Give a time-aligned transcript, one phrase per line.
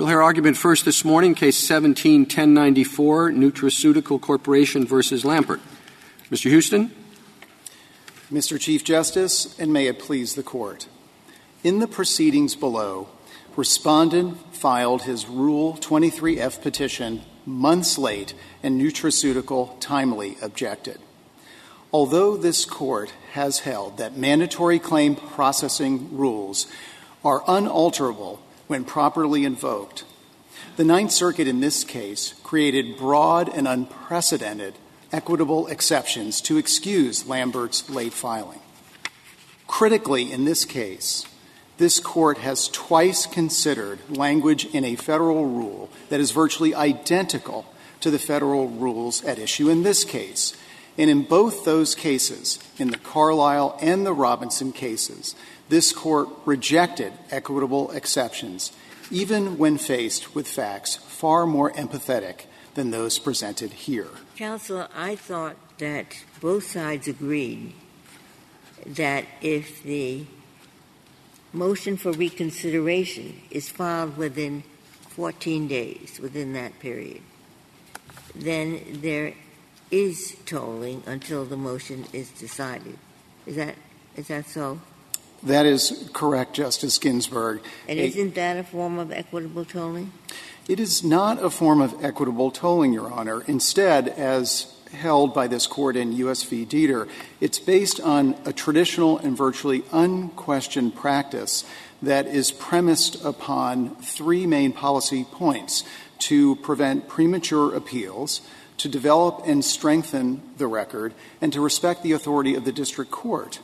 [0.00, 2.26] We'll hear argument first this morning, case 17-1094,
[3.36, 5.60] Nutraceutical Corporation versus Lambert.
[6.30, 6.50] Mr.
[6.50, 6.90] Huston.
[8.32, 8.58] Mr.
[8.58, 10.88] Chief Justice, and may it please the Court.
[11.62, 13.10] In the proceedings below,
[13.56, 18.32] Respondent filed his Rule 23F petition months late
[18.62, 20.98] and Nutraceutical timely objected.
[21.92, 26.66] Although this Court has held that mandatory claim processing rules
[27.22, 28.40] are unalterable
[28.70, 30.04] when properly invoked,
[30.76, 34.74] the Ninth Circuit in this case created broad and unprecedented
[35.10, 38.60] equitable exceptions to excuse Lambert's late filing.
[39.66, 41.26] Critically, in this case,
[41.78, 47.66] this Court has twice considered language in a Federal rule that is virtually identical
[47.98, 50.56] to the Federal rules at issue in this case.
[50.96, 55.34] And in both those cases, in the Carlisle and the Robinson cases,
[55.70, 58.72] this Court rejected equitable exceptions,
[59.10, 64.08] even when faced with facts far more empathetic than those presented here.
[64.36, 67.72] Counsel, I thought that both sides agreed
[68.84, 70.26] that if the
[71.52, 74.64] motion for reconsideration is filed within
[75.10, 77.22] 14 days, within that period,
[78.34, 79.34] then there
[79.90, 82.98] is tolling until the motion is decided.
[83.46, 83.76] Is that,
[84.16, 84.80] is that so?
[85.42, 87.62] That is correct, Justice Ginsburg.
[87.88, 90.12] And isn't that a form of equitable tolling?
[90.68, 93.42] It is not a form of equitable tolling, Your Honor.
[93.46, 96.42] Instead, as held by this Court in U.S.
[96.42, 96.66] v.
[96.66, 97.08] Dieter,
[97.40, 101.64] it's based on a traditional and virtually unquestioned practice
[102.02, 105.84] that is premised upon three main policy points
[106.18, 108.42] to prevent premature appeals,
[108.76, 113.60] to develop and strengthen the record, and to respect the authority of the district court.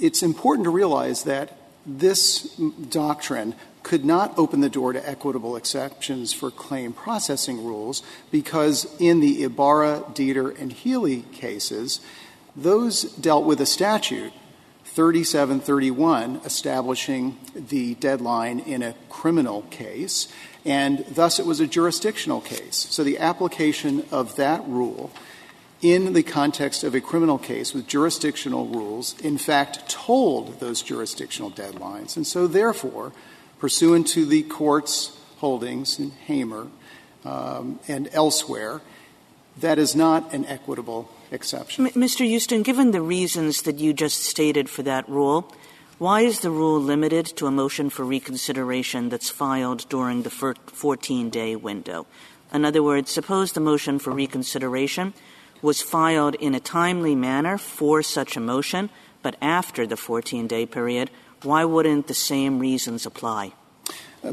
[0.00, 1.56] It's important to realize that
[1.86, 2.42] this
[2.88, 9.20] doctrine could not open the door to equitable exceptions for claim processing rules because in
[9.20, 12.00] the Ibarra, Dieter, and Healy cases,
[12.54, 14.32] those dealt with a statute,
[14.84, 20.28] 3731, establishing the deadline in a criminal case,
[20.64, 22.86] and thus it was a jurisdictional case.
[22.90, 25.10] So the application of that rule
[25.82, 31.50] in the context of a criminal case with jurisdictional rules, in fact, told those jurisdictional
[31.50, 32.16] deadlines.
[32.16, 33.12] And so, therefore,
[33.58, 36.66] pursuant to the Court's holdings in Hamer
[37.24, 38.82] um, and elsewhere,
[39.58, 41.86] that is not an equitable exception.
[41.86, 42.30] M- Mr.
[42.30, 45.50] Huston, given the reasons that you just stated for that rule,
[45.98, 51.30] why is the rule limited to a motion for reconsideration that's filed during the 14
[51.30, 52.06] day window?
[52.52, 55.14] In other words, suppose the motion for reconsideration
[55.62, 58.90] was filed in a timely manner for such a motion,
[59.22, 61.10] but after the 14 day period,
[61.42, 63.52] why wouldn't the same reasons apply?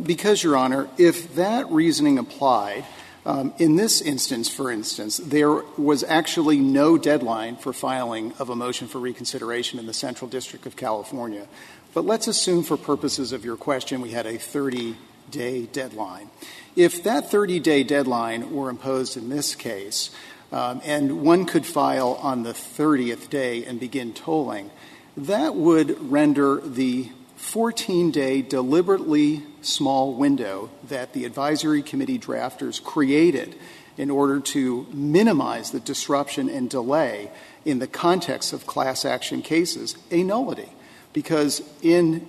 [0.03, 2.85] Because, Your Honor, if that reasoning applied,
[3.25, 8.55] um, in this instance, for instance, there was actually no deadline for filing of a
[8.55, 11.47] motion for reconsideration in the Central District of California.
[11.93, 14.95] But let's assume, for purposes of your question, we had a 30
[15.31, 16.29] day deadline.
[16.75, 20.09] If that 30 day deadline were imposed in this case,
[20.51, 24.71] Um, and one could file on the 30th day and begin tolling,
[25.17, 33.55] that would render the 14 day deliberately small window that the advisory committee drafters created
[33.97, 37.31] in order to minimize the disruption and delay
[37.65, 40.69] in the context of class action cases a nullity.
[41.13, 42.27] Because in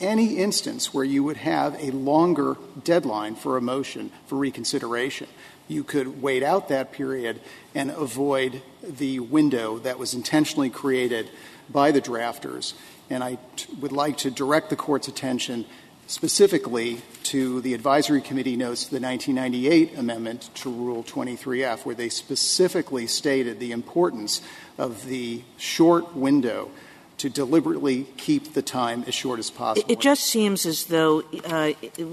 [0.00, 5.28] any instance where you would have a longer deadline for a motion for reconsideration,
[5.66, 7.40] you could wait out that period
[7.74, 11.28] and avoid the window that was intentionally created
[11.68, 12.72] by the drafters.
[13.10, 13.38] And I
[13.80, 15.66] would like to direct the Court's attention
[16.06, 22.08] specifically to the advisory committee notes to the 1998 amendment to Rule 23F, where they
[22.08, 24.40] specifically stated the importance
[24.78, 26.70] of the short window
[27.18, 29.90] to deliberately keep the time as short as possible.
[29.90, 31.72] It just seems as though uh,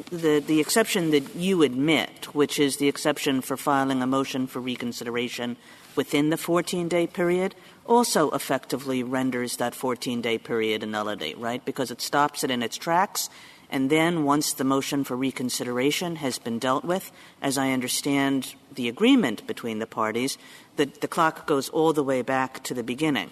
[0.10, 4.60] the, the exception that you admit, which is the exception for filing a motion for
[4.60, 5.58] reconsideration
[5.96, 7.56] within the 14 day period,
[7.86, 11.64] also effectively renders that 14 day period a nullity, right?
[11.64, 13.30] Because it stops it in its tracks.
[13.70, 17.12] And then once the motion for reconsideration has been dealt with,
[17.42, 20.38] as I understand the agreement between the parties,
[20.76, 23.32] the, the clock goes all the way back to the beginning.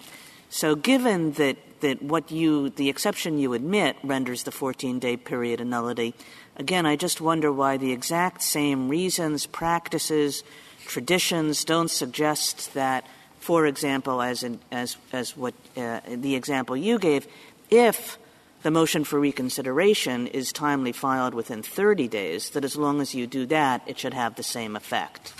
[0.54, 5.60] So given that, that what you, the exception you admit renders the 14 day period
[5.60, 6.14] a nullity,
[6.54, 10.44] again, I just wonder why the exact same reasons, practices,
[10.86, 13.04] traditions don't suggest that,
[13.40, 17.26] for example, as, in, as, as what uh, the example you gave,
[17.68, 18.16] if
[18.62, 23.26] the motion for reconsideration is timely filed within 30 days, that as long as you
[23.26, 25.32] do that, it should have the same effect.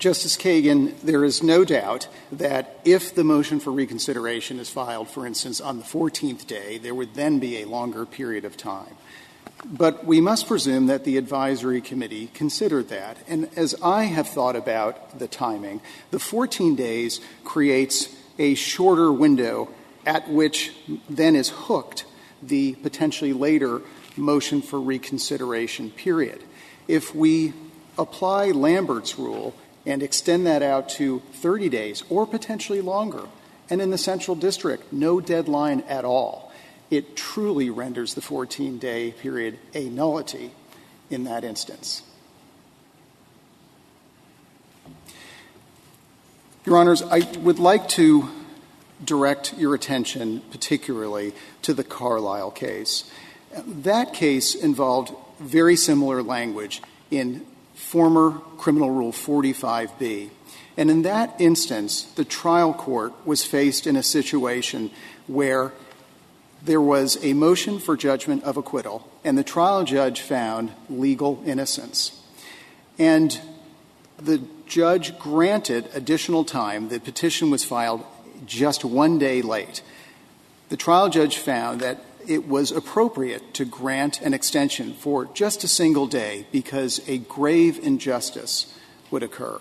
[0.00, 5.26] Justice Kagan, there is no doubt that if the motion for reconsideration is filed, for
[5.26, 8.96] instance, on the 14th day, there would then be a longer period of time.
[9.62, 13.18] But we must presume that the advisory committee considered that.
[13.28, 15.82] And as I have thought about the timing,
[16.12, 18.08] the 14 days creates
[18.38, 19.68] a shorter window
[20.06, 20.72] at which
[21.10, 22.06] then is hooked
[22.42, 23.82] the potentially later
[24.16, 26.42] motion for reconsideration period.
[26.88, 27.52] If we
[27.98, 29.54] apply Lambert's rule
[29.86, 33.24] and extend that out to 30 days or potentially longer,
[33.68, 36.52] and in the central district, no deadline at all,
[36.90, 40.52] it truly renders the 14 day period a nullity
[41.08, 42.02] in that instance.
[46.66, 48.28] Your Honors, I would like to
[49.02, 51.32] direct your attention particularly
[51.62, 53.10] to the Carlisle case.
[53.66, 57.46] That case involved very similar language in
[57.80, 60.30] former Criminal Rule 45B.
[60.76, 64.90] And in that instance, the trial court was faced in a situation
[65.26, 65.72] where
[66.62, 72.22] there was a motion for judgment of acquittal, and the trial judge found legal innocence.
[72.98, 73.40] And
[74.18, 76.90] the judge granted additional time.
[76.90, 78.04] The petition was filed
[78.46, 79.82] just one day late.
[80.68, 81.98] The trial judge found that
[82.30, 87.78] it was appropriate to grant an extension for just a single day because a grave
[87.82, 88.72] injustice
[89.10, 89.60] would occur.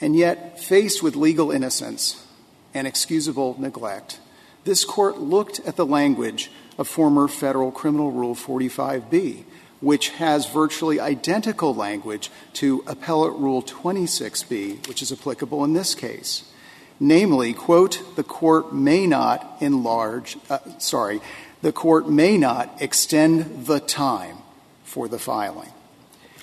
[0.00, 2.26] And yet, faced with legal innocence
[2.74, 4.18] and excusable neglect,
[4.64, 9.44] this court looked at the language of former federal criminal rule 45B,
[9.80, 16.42] which has virtually identical language to appellate rule 26B, which is applicable in this case
[17.00, 21.20] namely, quote, the court may not enlarge, uh, sorry,
[21.62, 24.38] the court may not extend the time
[24.84, 25.72] for the filing.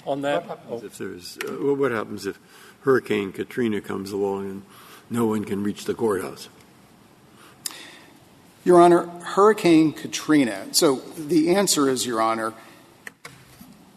[0.06, 2.38] On that, what happens if there's uh, what happens if
[2.82, 4.64] Hurricane Katrina comes along and
[5.10, 6.50] no one can reach the courthouse?
[8.66, 10.68] Your Honor, Hurricane Katrina.
[10.72, 12.54] So the answer is, Your Honor,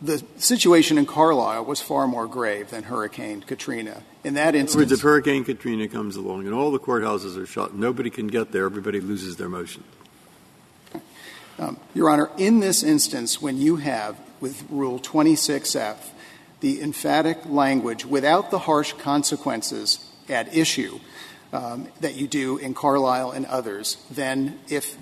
[0.02, 4.02] the situation in Carlisle was far more grave than Hurricane Katrina.
[4.26, 7.46] In that instance, in words, if Hurricane Katrina comes along and all the courthouses are
[7.46, 9.84] shut, nobody can get there, everybody loses their motion.
[11.60, 15.98] Um, Your Honor, in this instance, when you have with Rule 26F
[16.58, 20.98] the emphatic language without the harsh consequences at issue
[21.52, 24.96] um, that you do in Carlisle and others, then if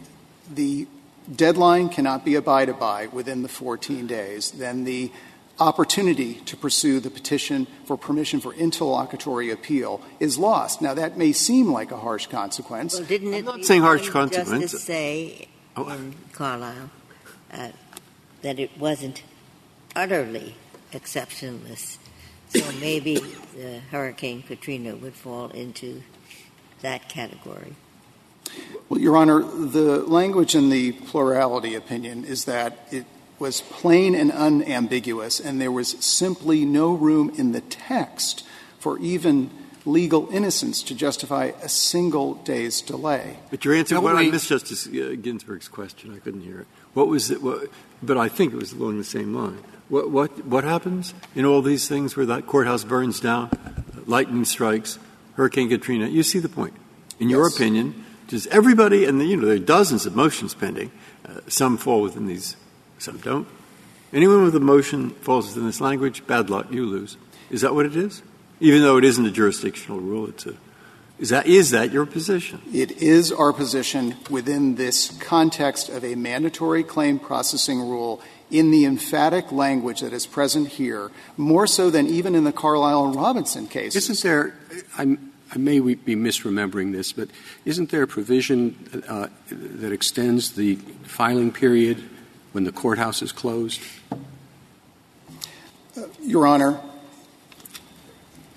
[0.53, 0.87] the
[1.35, 5.11] deadline cannot be abided by within the 14 days, then the
[5.59, 10.83] opportunity to pursue the petition for permission for interlocutory appeal is lost.
[10.83, 12.95] Now, that may seem like a harsh consequence.
[12.99, 14.73] Well, didn't it I'm not saying harsh consequence.
[14.73, 15.89] Justice say oh.
[15.89, 16.91] in Carlisle
[17.53, 17.69] uh,
[18.43, 19.23] that it wasn't
[19.95, 20.57] utterly
[20.93, 21.99] exceptionless.
[22.49, 23.17] So maybe
[23.57, 26.03] the Hurricane Katrina would fall into
[26.83, 27.75] that category.
[28.89, 33.07] Well, Your Honor, the language in the plurality opinion is that it
[33.39, 38.45] was plain and unambiguous, and there was simply no room in the text
[38.79, 39.51] for even
[39.87, 43.37] legal innocence to justify a single day's delay.
[43.51, 46.15] But your answer, what I missed Justice uh, Ginsburg's question.
[46.15, 46.67] I couldn't hear it.
[46.95, 47.43] What was it?
[47.43, 47.69] What,
[48.03, 49.59] but I think it was along the same line.
[49.89, 53.51] What, what, what happens in all these things where that courthouse burns down,
[54.07, 54.99] lightning strikes,
[55.35, 56.09] Hurricane Katrina?
[56.09, 56.75] You see the point.
[57.21, 57.57] In your yes.
[57.57, 60.91] opinion, does everybody, and you know, there are dozens of motions pending,
[61.29, 62.57] uh, some fall within these,
[62.99, 63.49] some don't.
[64.13, 67.17] Anyone with a motion falls within this language, bad luck, you lose.
[67.51, 68.23] Is that what it is?
[68.61, 70.55] Even though it isn't a jurisdictional rule, it's a
[71.19, 72.61] is that, is that your position?
[72.73, 78.21] It is our position within this context of a mandatory claim processing rule
[78.51, 83.07] in the emphatic language that is present here, more so than even in the Carlisle
[83.07, 83.95] and Robinson case.
[83.95, 84.55] Isn't there,
[84.99, 87.29] I'm, I may be misremembering this, but
[87.65, 90.75] isn't there a provision uh, that extends the
[91.05, 92.03] filing period
[92.55, 93.83] when the courthouse is closed?
[96.23, 96.81] Your Honor,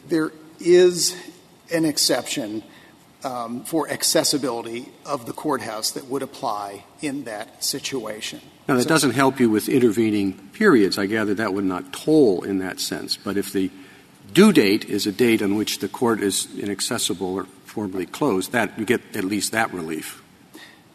[0.07, 1.17] there is
[1.73, 2.63] an exception
[3.23, 8.39] um, for accessibility of the courthouse that would apply in that situation.
[8.67, 10.97] Now, that so, doesn't help you with intervening periods.
[10.97, 13.17] I gather that would not toll in that sense.
[13.17, 13.71] But if the
[14.31, 18.77] due date is a date on which the court is inaccessible or formally closed, that
[18.77, 20.21] you get at least that relief.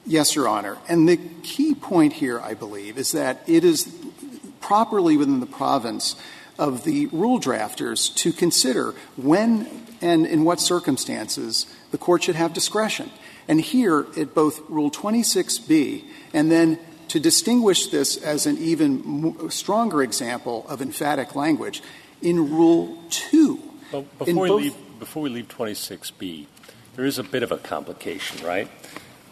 [0.05, 0.79] Yes, Your Honor.
[0.89, 3.95] And the key point here, I believe, is that it is
[4.61, 6.17] properly within the province
[6.59, 9.69] of the rule drafters to consider when
[10.01, 13.11] and in what circumstances the court should have discretion.
[13.49, 16.79] And here, at both Rule 26B and then
[17.09, 21.83] to distinguish this as an even stronger example of emphatic language,
[22.23, 23.61] in Rule 2.
[23.93, 26.47] Well, before, we leave, before we leave 26B,
[26.95, 28.71] there is a bit of a complication, right?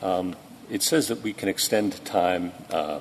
[0.02, 0.34] Um,
[0.70, 3.00] it says that we can extend time uh,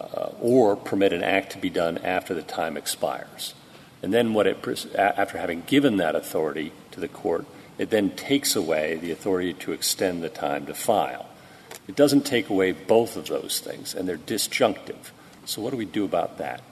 [0.00, 3.54] uh, or permit an act to be done after the time expires.
[4.02, 7.46] And then, what it, after having given that authority to the court,
[7.78, 11.26] it then takes away the authority to extend the time to file.
[11.88, 15.12] It doesn't take away both of those things, and they're disjunctive.
[15.44, 16.62] So, what do we do about that?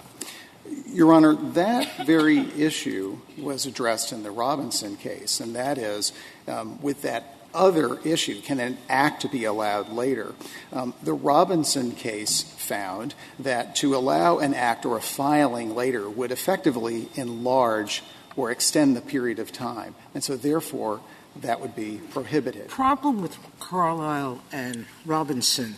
[0.87, 6.13] Your Honor, that very issue was addressed in the Robinson case, and that is
[6.49, 10.35] um, with that other issue can an act be allowed later?
[10.73, 16.33] Um, the Robinson case found that to allow an act or a filing later would
[16.33, 18.03] effectively enlarge
[18.37, 19.95] or extend the period of time.
[20.15, 21.01] And so, therefore,
[21.37, 22.69] that would be prohibited.
[22.69, 25.77] Problem with Carlisle and Robinson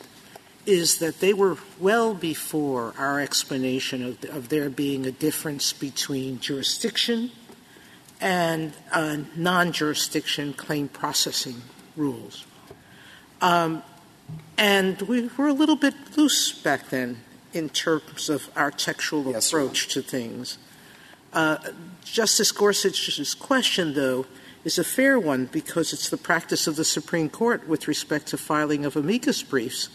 [0.66, 6.40] is that they were well before our explanation of, of there being a difference between
[6.40, 7.30] jurisdiction
[8.20, 11.62] and uh, non-jurisdiction claim processing
[11.96, 12.46] rules.
[13.40, 13.82] Um,
[14.56, 17.18] and we were a little bit loose back then
[17.52, 20.00] in terms of our textual yes, approach sir.
[20.00, 20.58] to things.
[21.32, 21.58] Uh,
[22.04, 24.26] Justice Gorsuch's question, though,
[24.64, 28.38] is a fair one because it's the practice of the Supreme Court with respect to
[28.38, 29.88] filing of amicus briefs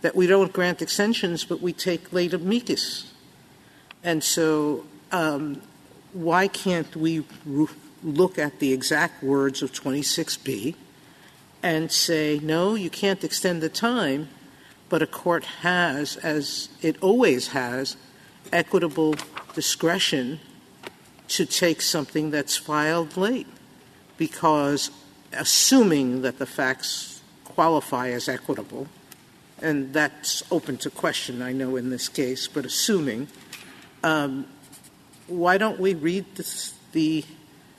[0.00, 3.12] that we don't grant extensions, but we take late amicus.
[4.04, 5.62] And so, um,
[6.12, 7.24] why can't we
[8.02, 10.74] look at the exact words of 26B
[11.62, 14.28] and say, no, you can't extend the time,
[14.88, 17.96] but a court has, as it always has,
[18.52, 19.14] equitable
[19.54, 20.40] discretion
[21.28, 23.46] to take something that's filed late?
[24.16, 24.90] Because
[25.32, 28.86] assuming that the facts qualify as equitable,
[29.60, 33.28] and that's open to question, I know, in this case, but assuming,
[34.04, 34.46] um,
[35.28, 37.24] why don't we read this, the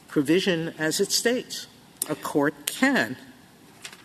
[0.07, 1.67] provision as it states?
[2.09, 3.17] A court can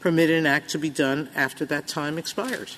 [0.00, 2.76] permit an act to be done after that time expires.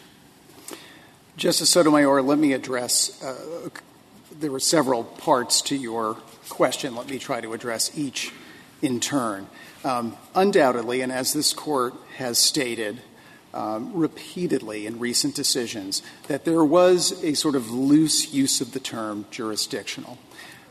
[1.37, 3.23] Justice Sotomayor, let me address.
[3.23, 3.69] Uh,
[4.39, 6.15] there were several parts to your
[6.49, 6.95] question.
[6.95, 8.33] Let me try to address each
[8.83, 9.49] in turn.
[9.85, 13.01] Um, undoubtedly, and as this court has stated,
[13.55, 18.81] um, repeatedly in recent decisions that there was a sort of loose use of the
[18.81, 20.19] term jurisdictional.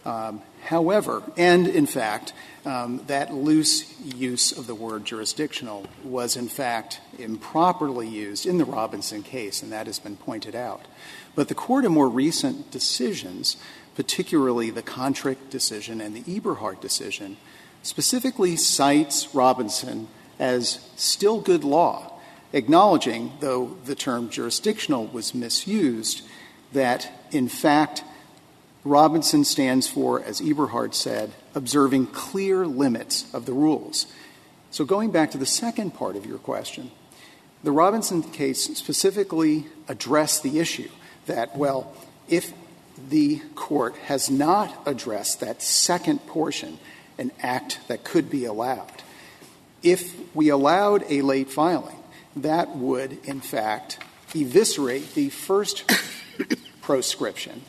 [0.06, 2.34] Um, however, and in fact,
[2.64, 8.66] um, that loose use of the word jurisdictional was in fact improperly used in the
[8.66, 10.86] Robinson case, and that has been pointed out.
[11.34, 13.58] But the court in more recent decisions,
[13.96, 17.38] particularly the Kontrick decision and the Eberhart decision,
[17.82, 20.08] specifically cites Robinson
[20.40, 22.12] as still good law
[22.56, 26.22] acknowledging, though the term jurisdictional was misused,
[26.72, 28.04] that in fact
[28.86, 34.06] Robinson stands for, as Eberhart said, observing clear limits of the rules.
[34.70, 36.92] So going back to the second part of your question,
[37.64, 40.90] the Robinson case specifically addressed the issue
[41.26, 41.96] that, well,
[42.30, 42.54] if
[43.10, 46.78] the court has not addressed that second portion,
[47.18, 49.02] an act that could be allowed,
[49.82, 51.98] if we allowed a late filing,
[52.36, 53.98] that would, in fact,
[54.36, 55.92] eviscerate the first
[56.82, 57.64] proscription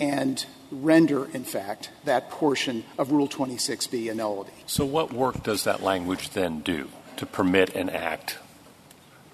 [0.00, 4.52] and render, in fact, that portion of Rule 26B a nullity.
[4.66, 8.38] So, what work does that language then do to permit an act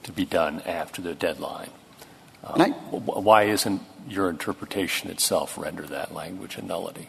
[0.02, 1.70] to be done after the deadline?
[2.44, 7.08] Um, I, why isn't your interpretation itself render that language a nullity?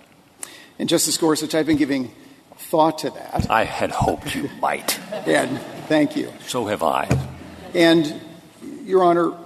[0.80, 2.12] And Justice Gorsuch, I've been giving
[2.58, 3.50] thought to that.
[3.50, 5.00] I had hoped you might.
[5.12, 6.32] and thank you.
[6.48, 7.08] So have I.
[7.74, 8.20] And,
[8.84, 9.38] Your Honor,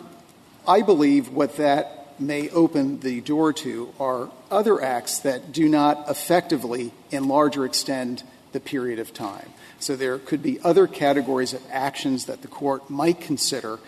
[0.68, 6.10] I believe what that may open the door to are other acts that do not
[6.10, 9.50] effectively enlarge or extend the period of time.
[9.80, 13.80] So there could be other categories of actions that the court might consider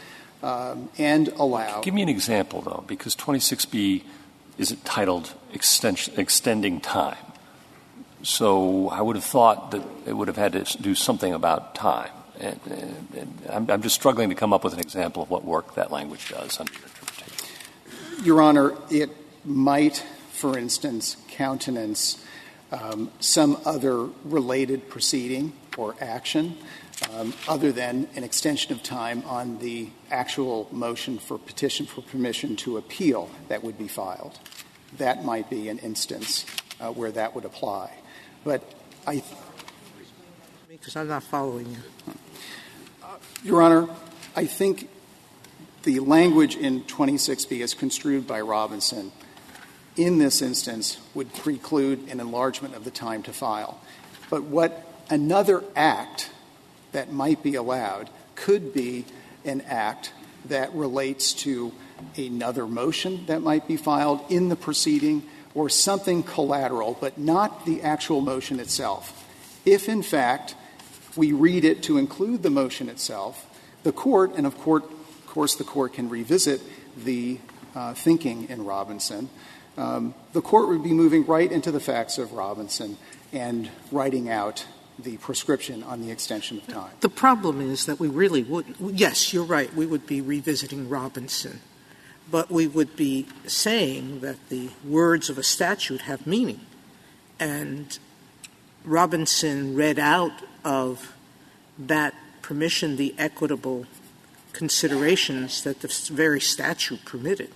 [0.42, 1.82] um, and allow.
[1.82, 4.04] Give me an example, though, because 26B
[4.58, 7.18] is titled extending time.
[8.24, 12.12] So I would have thought that it would have had to do something about time.
[12.40, 15.46] And, and, and I'm, I'm, just struggling to come up with an example of what
[15.46, 16.82] work that language does under your.
[18.24, 19.10] Your Honor, it
[19.44, 19.98] might,
[20.32, 22.24] for instance, countenance
[22.72, 26.58] um, some other related proceeding or action
[27.12, 32.56] um, other than an extension of time on the actual motion for petition for permission
[32.56, 34.40] to appeal that would be filed.
[34.98, 36.46] That might be an instance
[36.80, 37.92] uh, where that would apply.
[38.46, 38.64] But
[39.06, 39.22] I.
[40.70, 41.78] Because I'm not following you.
[43.44, 43.90] Your Honor,
[44.34, 44.90] I think
[45.84, 49.12] the language in 26B as construed by Robinson
[49.96, 53.80] in this instance would preclude an enlargement of the time to file.
[54.30, 56.32] But what another act
[56.94, 59.06] that might be allowed could be
[59.46, 60.14] an act
[60.46, 61.74] that relates to
[62.18, 65.24] another motion that might be filed in the proceeding
[65.54, 69.20] or something collateral, but not the actual motion itself.
[69.66, 70.56] If, in fact,
[71.16, 73.48] we read it to include the motion itself,
[73.84, 74.84] the Court, and of course
[75.34, 76.62] the Court can revisit
[76.96, 77.40] the
[77.76, 79.30] uh, thinking in Robinson,
[79.78, 82.98] um, the Court would be moving right into the facts of Robinson
[83.32, 84.66] and writing out
[85.00, 86.92] the prescription on the extension of time.
[87.00, 91.62] The problem is that we really would, yes, you're right, we would be revisiting Robinson,
[92.30, 96.62] but we would be saying that the words of a statute have meaning.
[97.40, 97.98] And
[98.86, 101.14] Robinson read out of
[101.80, 102.14] that
[102.44, 103.88] permission the equitable
[104.54, 107.50] considerations that the very statute permitted.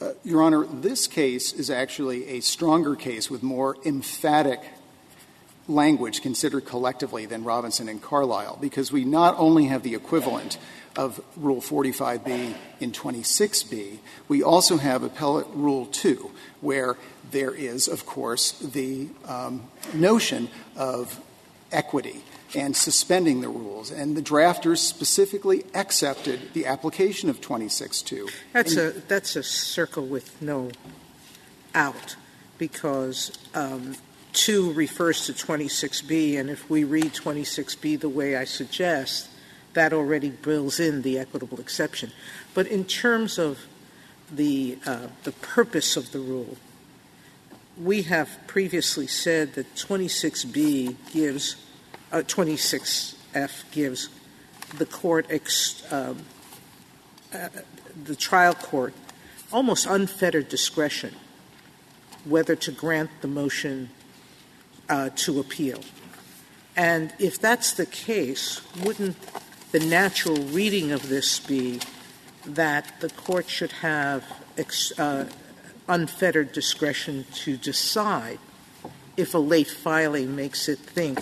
[0.00, 4.60] Uh, Your Honor, this case is actually a stronger case with more emphatic
[5.68, 10.58] language considered collectively than Robinson and Carlisle, because we not only have the equivalent
[10.96, 16.96] of Rule 45B in 26B, we also have Appellate Rule 2, where
[17.30, 21.20] there is, of course, the um, notion of
[21.70, 22.22] equity
[22.54, 23.90] and suspending the rules.
[23.90, 28.30] And the drafters specifically accepted the application of 26.2.
[28.52, 30.70] That's a that's a circle with no
[31.74, 32.16] out,
[32.58, 33.96] because um,
[34.32, 39.28] two refers to 26B, and if we read 26B the way I suggest,
[39.74, 42.12] that already builds in the equitable exception.
[42.54, 43.66] But in terms of
[44.30, 46.56] the uh, the purpose of the rule,
[47.80, 51.56] we have previously said that 26B gives
[52.12, 54.08] uh, 26F gives
[54.76, 56.24] the court, ex, um,
[57.32, 57.48] uh,
[58.04, 58.94] the trial court,
[59.52, 61.14] almost unfettered discretion
[62.24, 63.90] whether to grant the motion
[64.88, 65.80] uh, to appeal.
[66.76, 69.16] And if that's the case, wouldn't
[69.72, 71.80] the natural reading of this be
[72.44, 74.24] that the court should have
[74.56, 75.28] ex, uh,
[75.88, 78.38] unfettered discretion to decide
[79.16, 81.18] if a late filing makes it think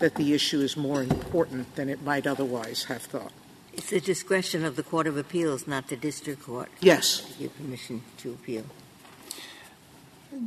[0.00, 3.32] that the issue is more important than it might otherwise have thought.
[3.72, 6.68] It's the discretion of the Court of Appeals, not the district court.
[6.80, 7.20] Yes.
[7.20, 8.64] To give permission to appeal.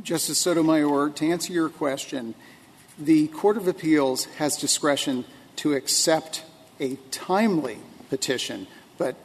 [0.02, 2.34] Justice Sotomayor, to answer your question,
[2.98, 5.24] the Court of Appeals has discretion
[5.56, 6.44] to accept
[6.80, 7.78] a timely
[8.10, 8.66] petition,
[8.98, 9.16] but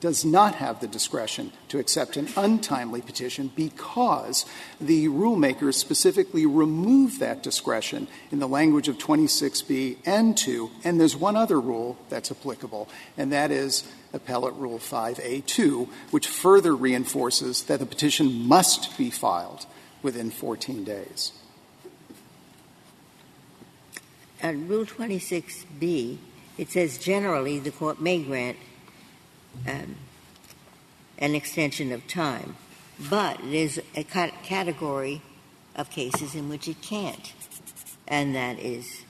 [0.00, 4.46] does not have the discretion to accept an untimely petition because
[4.80, 10.70] the rulemakers specifically remove that discretion in the language of 26B and 2.
[10.84, 16.74] And there's one other rule that's applicable, and that is Appellate Rule 5A2, which further
[16.74, 19.66] reinforces that the petition must be filed
[20.02, 21.32] within 14 days.
[24.40, 26.18] At Rule 26B,
[26.56, 28.56] it says generally the court may grant
[29.66, 32.56] an extension of time.
[33.10, 35.22] But there's a category
[35.76, 37.32] of cases in which it can't,
[38.06, 39.02] and that is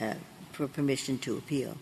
[0.00, 0.14] uh,
[0.52, 1.76] for permission to appeal.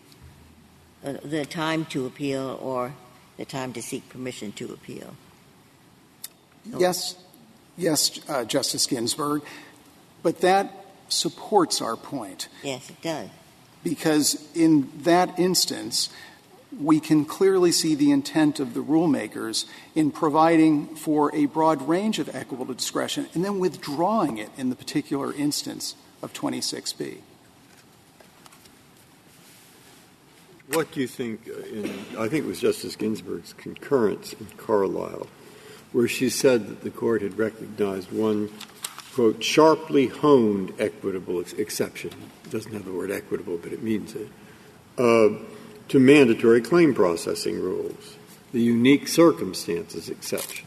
[1.03, 2.93] Uh, the time to appeal or
[3.37, 5.15] the time to seek permission to appeal.
[6.65, 7.15] Yes,
[7.77, 9.41] yes, uh, Justice Ginsburg,
[10.21, 12.47] but that supports our point.
[12.63, 13.29] Yes, it does.
[13.83, 16.09] Because in that instance,
[16.79, 22.17] we can clearly see the intent of the rulemakers in providing for a broad range
[22.19, 27.17] of equitable discretion and then withdrawing it in the particular instance of 26B.
[30.71, 35.27] What do you think, uh, in, I think it was Justice Ginsburg's concurrence in Carlisle,
[35.91, 38.49] where she said that the court had recognized one,
[39.13, 42.11] quote, sharply honed equitable ex- exception.
[42.45, 44.29] It doesn't have the word equitable, but it means it.
[44.97, 45.43] Uh,
[45.89, 48.15] to mandatory claim processing rules,
[48.51, 50.65] the unique circumstances exception.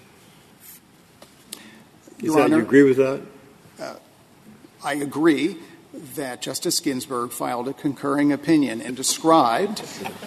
[2.19, 3.23] Is Your that, Honor, you agree with that?
[3.81, 3.95] Uh,
[4.85, 5.59] I agree
[6.15, 9.83] that Justice Ginsburg filed a concurring opinion and described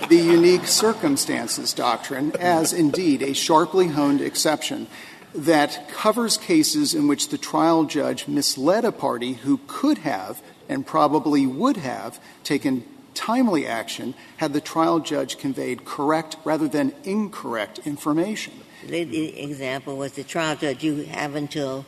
[0.09, 4.87] the unique circumstances doctrine as indeed a sharply honed exception
[5.35, 10.85] that covers cases in which the trial judge misled a party who could have and
[10.85, 12.83] probably would have taken
[13.17, 18.53] timely action had the trial judge conveyed correct rather than incorrect information.
[18.85, 21.85] The, example was the trial judge, you have until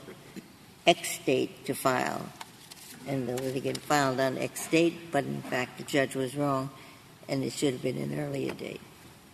[0.88, 2.26] X date to file.
[3.08, 6.72] And the litigant filed on X date, but in fact the judge was wrong
[7.30, 8.82] and it should have been an earlier date.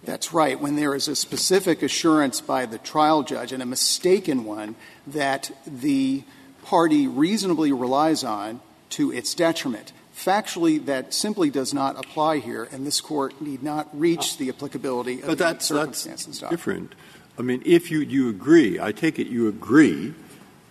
[0.03, 0.59] That's right.
[0.59, 4.75] When there is a specific assurance by the trial judge, and a mistaken one,
[5.07, 6.23] that the
[6.63, 8.59] party reasonably relies on
[8.91, 9.93] to its detriment.
[10.15, 15.19] Factually, that simply does not apply here, and this Court need not reach the applicability
[15.21, 16.95] of But the that's, circumstances that's different.
[17.37, 20.13] I mean, if you, you agree, I take it you agree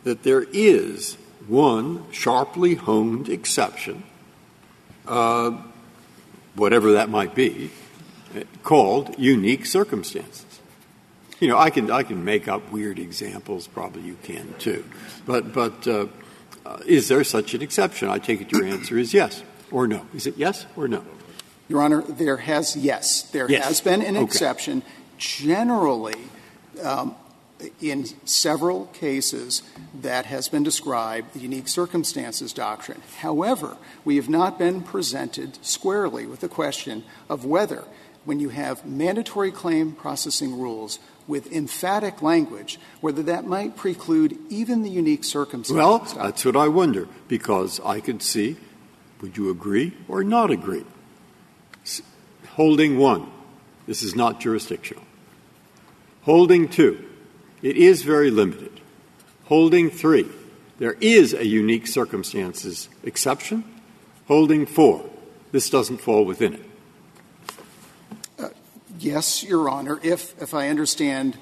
[0.04, 4.04] that there is one sharply honed exception,
[5.07, 5.50] uh,
[6.54, 7.70] whatever that might be,
[8.62, 10.61] called unique circumstances.
[11.38, 14.85] You know, I can, I can make up weird examples, probably you can too.
[15.26, 16.07] But, but uh,
[16.87, 18.09] is there such an exception?
[18.09, 20.07] I take it your answer is yes or no.
[20.14, 21.05] Is it yes or no?
[21.68, 23.64] Your Honor, there has, yes, there Yes.
[23.64, 24.24] has been an Okay.
[24.24, 24.83] exception.
[25.16, 26.18] Generally,
[26.83, 27.14] um,
[27.81, 29.62] in several cases
[30.03, 33.00] that has been described, the unique circumstances doctrine.
[33.20, 37.85] However, we have not been presented squarely with the question of whether,
[38.24, 44.82] when you have mandatory claim processing rules with emphatic language, whether that might preclude even
[44.82, 45.76] the unique circumstances.
[45.76, 48.56] Well, that's what I wonder, because I could see,
[49.20, 50.84] would you agree or not agree?
[52.50, 53.30] Holding one,
[53.87, 55.04] this is not jurisdictional.
[56.22, 57.04] Holding two,
[57.62, 58.80] it is very limited.
[59.44, 60.26] Holding three,
[60.78, 63.64] there is a unique circumstances exception.
[64.28, 65.08] Holding four,
[65.52, 66.63] this doesn't fall within it.
[68.98, 69.98] Yes, Your Honor.
[70.02, 71.37] If, if I understand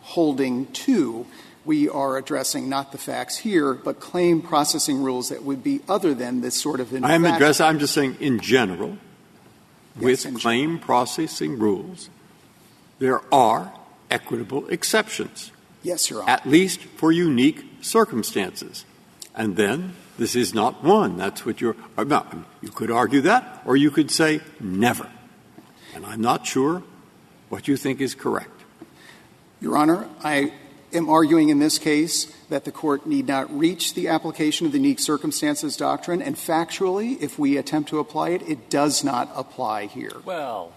[0.00, 1.26] holding two,
[1.64, 6.14] we are addressing not the facts here, but claim processing rules that would be other
[6.14, 8.98] than this sort of I am addressing, I'm just saying in general,
[9.96, 12.08] Yes, with in claim processing rules,
[12.98, 13.72] there are
[14.10, 15.52] equitable exceptions.
[15.82, 16.30] Yes, Your Honor.
[16.30, 18.84] at least for unique circumstances.
[19.34, 21.16] And then this is not one.
[21.16, 22.34] That's what you're uh, about.
[22.60, 25.08] You could argue that, or you could say never.
[25.94, 26.82] And I'm not sure
[27.48, 28.48] what you think is correct.
[29.60, 30.52] Your Honor, I
[30.92, 34.78] am arguing in this case that the Court need not reach the application of the
[34.78, 39.86] unique circumstances doctrine, and factually, if we attempt to apply it, it does not apply
[39.86, 40.12] here.
[40.24, 40.72] Well,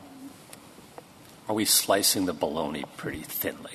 [1.47, 3.73] are we slicing the bologna pretty thinly?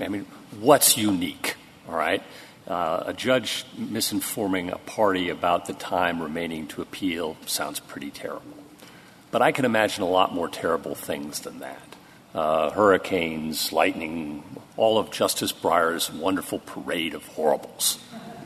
[0.00, 0.26] I mean,
[0.58, 1.56] what's unique,
[1.88, 2.22] all right?
[2.66, 8.61] Uh, a judge misinforming a party about the time remaining to appeal sounds pretty terrible.
[9.32, 11.96] But I can imagine a lot more terrible things than that.
[12.34, 14.44] Uh, hurricanes, lightning,
[14.76, 17.98] all of Justice Breyer's wonderful parade of horribles.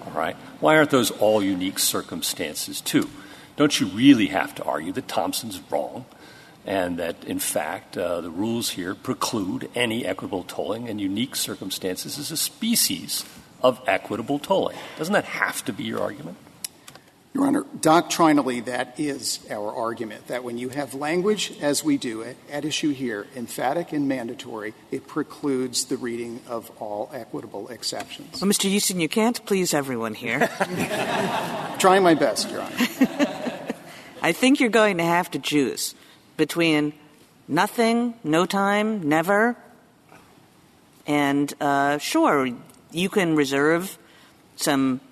[0.06, 0.36] All right?
[0.60, 3.10] Why aren't those all unique circumstances, too?
[3.56, 6.04] Don't you really have to argue that Thompson's wrong
[6.64, 12.18] and that, in fact, uh, the rules here preclude any equitable tolling and unique circumstances
[12.18, 13.24] is a species
[13.62, 14.76] of equitable tolling?
[14.98, 16.36] Doesn't that have to be your argument?
[17.36, 22.22] Your Honor, doctrinally, that is our argument, that when you have language, as we do
[22.22, 28.40] it, at issue here, emphatic and mandatory, it precludes the reading of all equitable exceptions.
[28.40, 28.72] Well, Mr.
[28.72, 30.48] Huston, you can't please everyone here.
[31.78, 32.74] Trying my best, Your Honor.
[34.22, 35.94] I think you're going to have to choose
[36.38, 36.94] between
[37.46, 39.56] nothing, no time, never,
[41.06, 42.48] and uh, sure,
[42.92, 43.98] you can reserve
[44.56, 45.02] some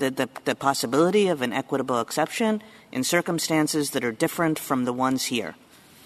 [0.00, 5.54] the, possibility of an equitable exception in circumstances that are different from the ones here.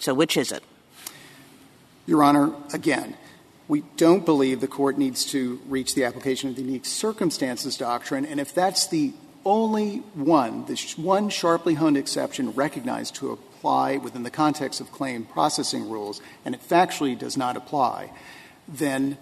[0.00, 0.62] So, which is it?
[2.06, 3.16] Your Honor, again,
[3.68, 8.26] we don't believe the Court needs to reach the application of the unique circumstances doctrine,
[8.26, 13.96] and if that's the only one, the sh- one sharply honed exception recognized to apply
[13.96, 18.10] within the context of claim processing rules, and it factually does not apply,
[18.66, 19.16] then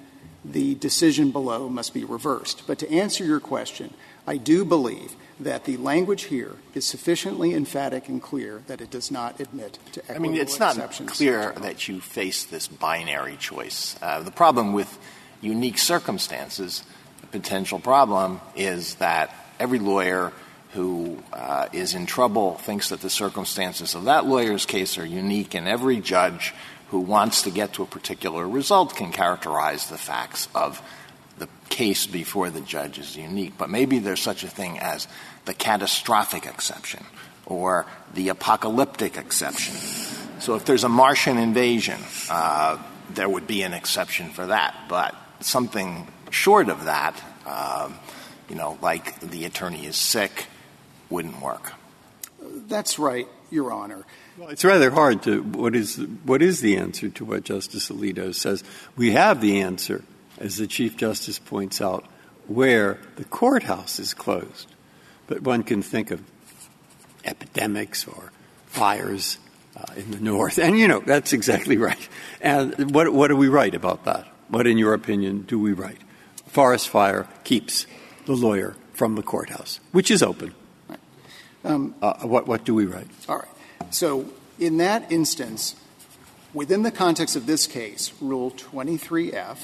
[0.44, 2.62] the decision below must be reversed.
[2.66, 3.94] But to answer your question,
[4.26, 9.10] I do believe that the language here is sufficiently emphatic and clear that it does
[9.10, 13.96] not admit to I mean, it's not clear that you face this binary choice.
[14.00, 14.98] Uh, the problem with
[15.40, 16.84] unique circumstances,
[17.20, 20.32] the potential problem is that every lawyer
[20.72, 25.54] who uh, is in trouble thinks that the circumstances of that lawyer's case are unique,
[25.54, 26.54] and every judge
[26.88, 30.80] who wants to get to a particular result can characterize the facts of
[31.38, 33.54] the case before the judge is unique.
[33.58, 35.08] But maybe there's such a thing as
[35.44, 37.04] the catastrophic exception
[37.46, 39.74] or the apocalyptic exception.
[40.40, 41.98] So if there's a Martian invasion,
[42.30, 44.74] uh, there would be an exception for that.
[44.88, 47.98] But something short of that, um,
[48.48, 50.46] you know, like the attorney is sick,
[51.10, 51.72] wouldn't work.
[52.68, 54.04] That's right, Your Honor.
[54.36, 58.34] Well, it's rather hard to what is what is the answer to what Justice Alito
[58.34, 58.64] says.
[58.96, 60.02] We have the answer,
[60.42, 62.04] as the Chief Justice points out,
[62.48, 64.66] where the courthouse is closed,
[65.28, 66.20] but one can think of
[67.24, 68.32] epidemics or
[68.66, 69.38] fires
[69.76, 70.58] uh, in the North.
[70.58, 72.08] And, you know, that's exactly right.
[72.40, 74.26] And what, what do we write about that?
[74.48, 75.98] What, in your opinion, do we write?
[76.48, 77.86] Forest fire keeps
[78.26, 80.54] the lawyer from the courthouse, which is open.
[81.64, 83.06] Um, uh, what, what do we write?
[83.28, 83.94] All right.
[83.94, 84.28] So
[84.58, 85.76] in that instance,
[86.52, 89.58] within the context of this case, Rule 23F,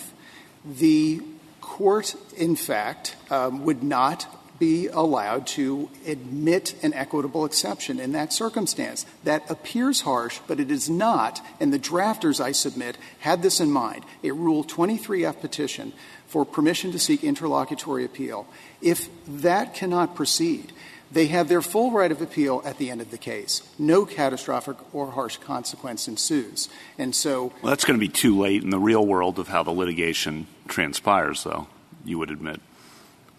[0.69, 1.23] the
[1.61, 4.27] court, in fact, um, would not
[4.59, 9.07] be allowed to admit an equitable exception in that circumstance.
[9.25, 13.71] That appears harsh, but it is not, and the drafters, I submit, had this in
[13.71, 14.05] mind.
[14.25, 15.93] A Rule 23F petition
[16.27, 18.47] for permission to seek interlocutory appeal,
[18.83, 20.73] if that cannot proceed,
[21.11, 23.63] they have their full right of appeal at the end of the case.
[23.79, 26.69] No catastrophic or harsh consequence ensues.
[26.99, 29.63] And so well, that's going to be too late in the real world of how
[29.63, 31.67] the litigation transpires, though,
[32.05, 32.61] you would admit.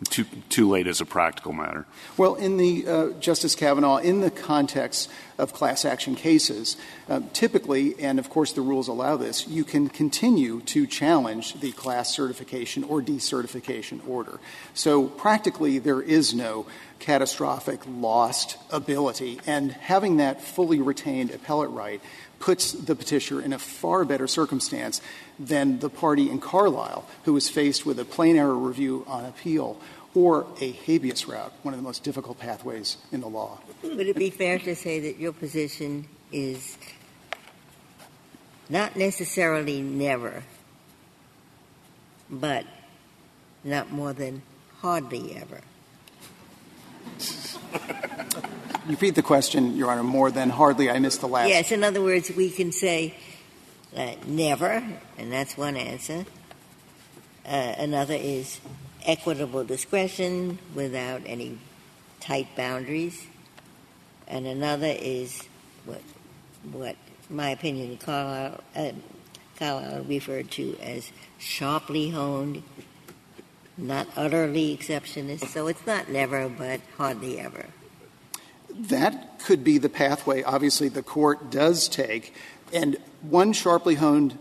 [0.10, 1.86] Too, too late as a practical matter.
[2.16, 6.78] Well, in the uh, Justice Kavanaugh, in the context of class action cases,
[7.10, 11.74] uh, typically, and of course the rules allow this, you can continue to challenge the
[11.74, 14.40] class certification or decertification order.
[14.74, 16.66] So practically, there is no
[17.00, 22.02] catastrophic lost ability, and having that fully retained appellate right
[22.40, 25.02] puts the petitioner in a far better circumstance
[25.38, 29.80] than the party in Carlisle who was faced with a plain error review on appeal
[30.16, 33.60] or a habeas route, one of the most difficult pathways in the law.
[33.84, 36.78] Would it be fair to say that your position is
[38.70, 40.44] not necessarily never,
[42.30, 42.66] but
[43.64, 44.42] not more than
[44.80, 45.62] hardly ever?
[47.74, 50.90] You repeat the question, Your Honor, more than hardly.
[50.90, 51.50] I missed the last.
[51.50, 53.14] Yes, in other words, we can say
[53.96, 54.84] uh, never,
[55.18, 56.26] and that's one answer.
[57.46, 58.60] Uh, another is
[59.06, 61.60] equitable discretion without any
[62.20, 63.26] tight boundaries.
[64.28, 65.44] And another is
[65.86, 66.02] what,
[66.72, 66.96] what
[67.30, 68.92] my opinion, Carlisle, uh,
[69.58, 72.64] Carlisle referred to as sharply honed,
[73.80, 75.48] not utterly exceptionist.
[75.48, 77.66] So it's not never, but hardly ever
[78.80, 82.34] that could be the pathway, obviously, the court does take.
[82.72, 84.38] And one sharply honed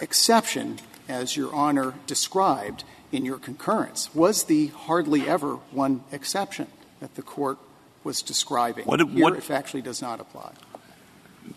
[0.00, 0.78] exception,
[1.08, 6.68] as Your Honor described in your concurrence, was the hardly ever one exception
[7.00, 7.58] that the court
[8.02, 8.86] was describing.
[8.86, 10.52] What, Here, what, it actually does not apply.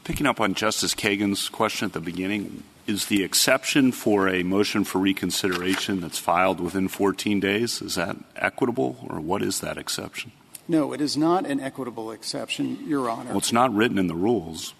[0.04, 4.84] Picking up on Justice Kagan's question at the beginning, is the exception for a motion
[4.84, 10.32] for reconsideration that's filed within 14 days, is that equitable, or what is that exception?
[10.67, 13.30] No, it is not an equitable exception, Your Honor.
[13.30, 14.73] Well, it's not written in the rules.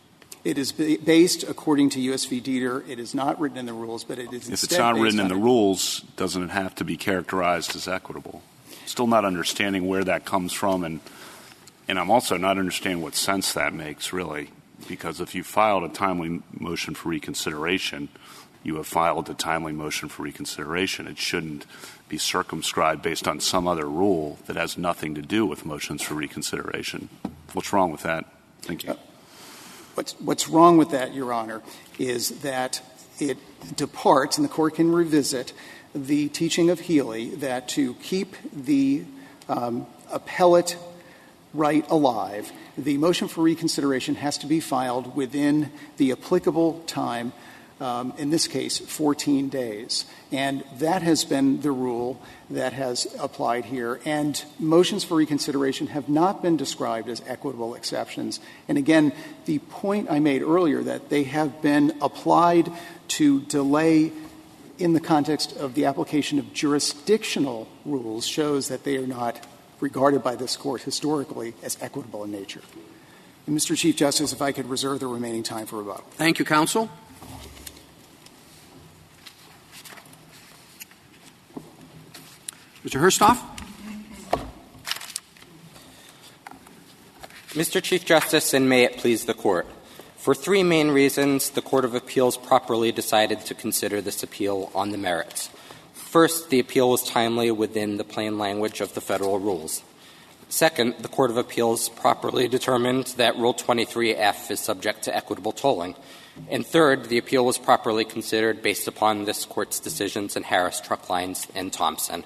[0.43, 2.26] It is based, according to U.S.
[2.26, 2.39] v.
[2.39, 5.20] Dieter, it is not written in the rules, but it is If it's not written
[5.20, 8.41] in the rules, doesn't it have to be characterized as equitable?
[8.86, 11.02] Still not understanding where that comes from, and,
[11.89, 14.50] and I'm also not understanding what sense that makes, really,
[14.88, 18.10] because if you filed a timely motion for reconsideration,
[18.63, 21.08] you have filed a timely motion for reconsideration.
[21.08, 21.66] It shouldn't
[22.10, 26.16] be circumscribed based on some other rule that has nothing to do with motions for
[26.16, 27.10] reconsideration.
[27.54, 28.26] What's wrong with that?
[28.62, 28.96] Thank you.
[29.96, 31.62] What's, what's wrong with that, Your Honor,
[31.98, 32.82] is that
[33.20, 33.38] it
[33.76, 35.54] departs, and the court can revisit,
[35.96, 39.06] the teaching of Healy that to keep the
[39.50, 40.78] um, appellate
[41.54, 47.34] right alive, the motion for reconsideration has to be filed within the applicable time
[47.80, 50.06] um, in this case, 14 days.
[50.32, 54.00] And that has been the rule that has applied here.
[54.06, 58.40] And motions for reconsideration have not been described as equitable exceptions.
[58.68, 59.14] And again,
[59.46, 62.72] the point I made earlier that they have been applied
[63.10, 64.12] to delay
[64.80, 69.46] in the context of the application of jurisdictional rules shows that they are not
[69.80, 72.62] regarded by this court historically as equitable in nature.
[73.46, 73.78] And Mr.
[73.78, 76.06] Chief Justice, if I could reserve the remaining time for rebuttal.
[76.12, 76.90] Thank you, counsel.
[82.86, 83.02] Mr.
[83.02, 83.38] Herstoff?
[87.50, 87.82] Mr.
[87.82, 89.66] Chief Justice, and may it please the Court.
[90.16, 94.92] For three main reasons, the Court of Appeals properly decided to consider this appeal on
[94.92, 95.50] the merits.
[96.08, 99.84] First, the appeal was timely within the plain language of the federal rules.
[100.48, 105.96] Second, the Court of Appeals properly determined that Rule 23F is subject to equitable tolling.
[106.50, 111.10] And third, the appeal was properly considered based upon this Court's decisions in Harris Truck
[111.10, 112.24] Lines and Thompson.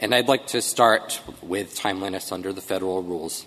[0.00, 3.44] And I'd like to start with timeliness under the federal rules.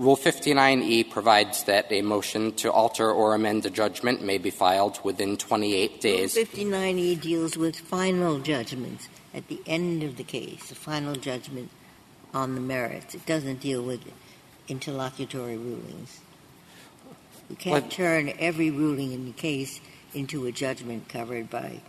[0.00, 4.98] Rule 59E provides that a motion to alter or amend a judgment may be filed
[5.04, 6.34] within 28 days.
[6.34, 11.68] Rule 59E deals with final judgments at the end of the case, a final judgment
[12.32, 13.14] on the merits.
[13.14, 14.00] It doesn't deal with
[14.68, 16.20] interlocutory rulings.
[17.50, 19.82] You can't What- turn every ruling in the case
[20.14, 21.82] into a judgment covered by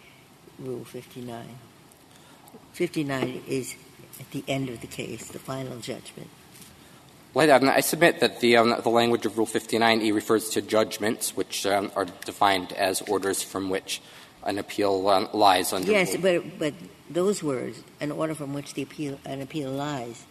[0.60, 1.60] Rule 59.
[2.74, 3.76] 59 is
[4.20, 6.28] at the end of the case, the final judgment.
[7.34, 11.66] Well, I submit that the, um, the language of Rule 59E refers to judgments, which
[11.66, 14.02] um, are defined as orders from which
[14.44, 15.90] an appeal um, lies under.
[15.90, 16.74] Yes, Rule- but, but
[17.10, 20.26] those words, an order from which the appeal, an appeal lies,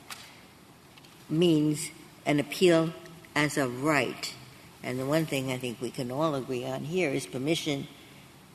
[1.31, 1.91] means
[2.27, 2.93] an appeal
[3.35, 4.35] as a right.
[4.83, 7.87] And the one thing I think we can all agree on here is permission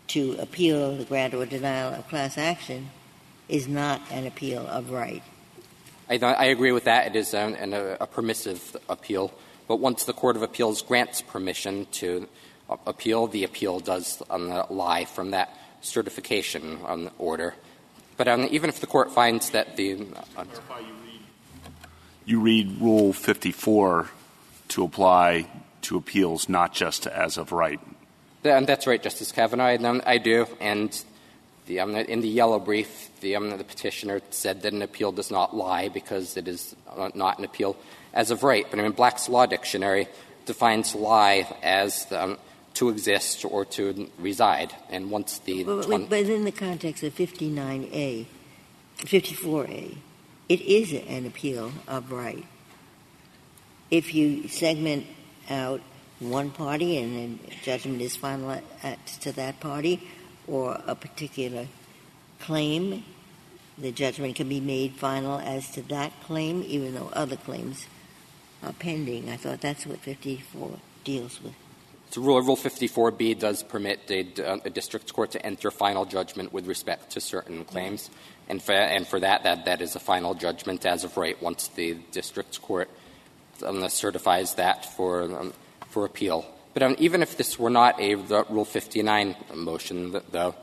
[0.08, 2.91] to appeal the grant or denial of class action
[3.49, 5.23] is not an appeal of right.
[6.09, 7.07] I, I agree with that.
[7.07, 9.31] It is um, an, a, a permissive appeal.
[9.67, 12.27] But once the Court of Appeals grants permission to
[12.85, 17.55] appeal, the appeal does um, lie from that certification um, order.
[18.17, 20.05] But um, even if the Court finds that the
[20.37, 20.45] uh,
[22.25, 24.09] You read Rule 54
[24.69, 25.47] to apply
[25.83, 27.79] to appeals, not just as of right.
[28.43, 29.65] And that's right, Justice Kavanaugh.
[29.65, 30.47] I, um, I do.
[30.59, 31.03] And
[31.65, 35.56] the, in the yellow brief, the, um, the petitioner said that an appeal does not
[35.56, 36.75] lie because it is
[37.13, 37.75] not an appeal
[38.13, 38.65] as of right.
[38.69, 40.08] But I mean, Black's Law Dictionary
[40.45, 42.38] defines lie as um,
[42.75, 44.73] to exist or to reside.
[44.89, 48.25] And once the But, but, but in the context of 59A,
[48.99, 49.97] 54A,
[50.47, 52.45] it is an appeal of right.
[53.89, 55.08] If you segment
[55.49, 55.82] out
[56.19, 60.08] one party and then judgment is final at, at, to that party,
[60.47, 61.67] or a particular
[62.39, 63.03] claim,
[63.77, 67.88] the judgment can be made final as to that claim, even though other claims
[68.63, 69.29] are pending.
[69.29, 71.53] I thought that's what 54 deals with.
[72.12, 76.67] So Rule, Rule 54B does permit a, a district court to enter final judgment with
[76.67, 78.10] respect to certain claims.
[78.47, 81.67] And for, and for that, that, that is a final judgment as of right once
[81.69, 82.89] the district court
[83.65, 85.53] um, certifies that for, um,
[85.89, 86.45] for appeal.
[86.75, 90.55] But um, even if this were not a Rule 59 motion, though,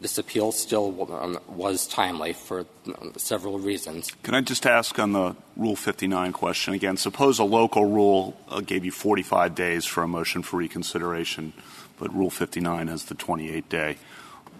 [0.00, 2.64] this appeal still um, was timely for
[2.98, 4.10] um, several reasons.
[4.22, 6.96] Can I just ask on the Rule 59 question again?
[6.96, 11.52] Suppose a local rule uh, gave you 45 days for a motion for reconsideration,
[11.98, 13.98] but Rule 59 has the 28 day.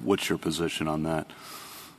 [0.03, 1.27] What's your position on that?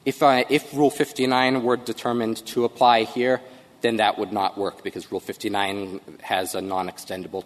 [0.06, 3.42] If, uh, if Rule 59 were determined to apply here,
[3.82, 7.44] then that would not work because Rule 59 has a non-extendable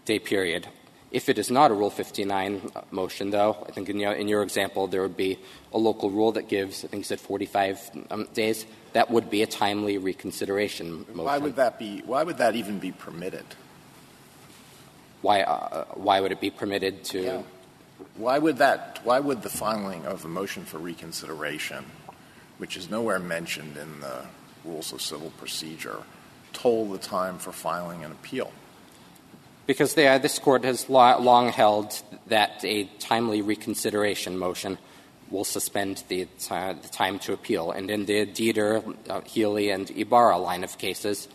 [0.00, 0.68] 28-day period.
[1.10, 4.42] If it is not a Rule 59 motion, though, I think in your, in your
[4.42, 5.38] example there would be
[5.72, 8.64] a local rule that gives, I think you said 45 um, days.
[8.92, 11.24] That would be a timely reconsideration motion.
[11.24, 12.02] Why would that be?
[12.06, 13.44] Why would that even be permitted?
[15.22, 17.22] Why, uh, why would it be permitted to?
[17.22, 17.42] Yeah.
[18.16, 19.00] Why would that?
[19.04, 21.84] Why would the filing of a motion for reconsideration,
[22.58, 24.24] which is nowhere mentioned in the
[24.64, 26.02] rules of civil procedure,
[26.52, 28.52] toll the time for filing an appeal?
[29.70, 34.78] Because they, this court has lo- long held that a timely reconsideration motion
[35.30, 36.26] will suspend the,
[36.90, 37.70] time to appeal.
[37.70, 41.28] And in the Dieter, uh, Healy, and Ibarra line of cases,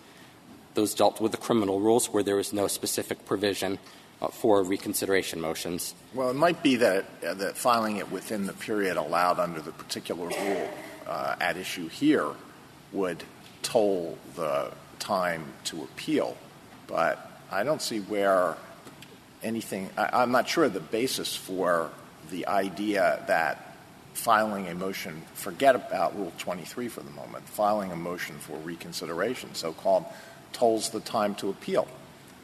[0.73, 3.79] those dealt with the criminal rules where there was no specific provision
[4.21, 5.95] uh, for reconsideration motions.
[6.13, 9.71] Well, it might be that, uh, that filing it within the period allowed under the
[9.71, 10.69] particular rule
[11.39, 12.31] at issue here
[12.91, 13.23] would
[13.61, 16.35] toll the time to appeal.
[16.87, 18.57] But I don't see where
[19.43, 21.91] anything, I'm not sure the basis for
[22.31, 23.75] the idea that
[24.13, 29.53] filing a motion, forget about Rule 23 for the moment, filing a motion for reconsideration,
[29.53, 30.05] so called,
[30.53, 31.87] tolls the time to appeal.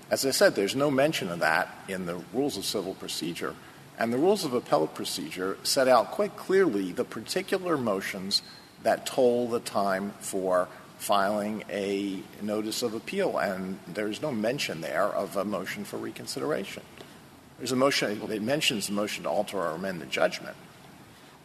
[0.09, 3.55] As I said, there's no mention of that in the rules of civil procedure.
[3.97, 8.41] And the rules of appellate procedure set out quite clearly the particular motions
[8.83, 10.67] that toll the time for
[11.01, 13.37] filing a notice of appeal.
[13.37, 16.83] And there's no mention there of a motion for reconsideration.
[17.57, 20.55] There's a motion, it mentions the motion to alter or amend the judgment.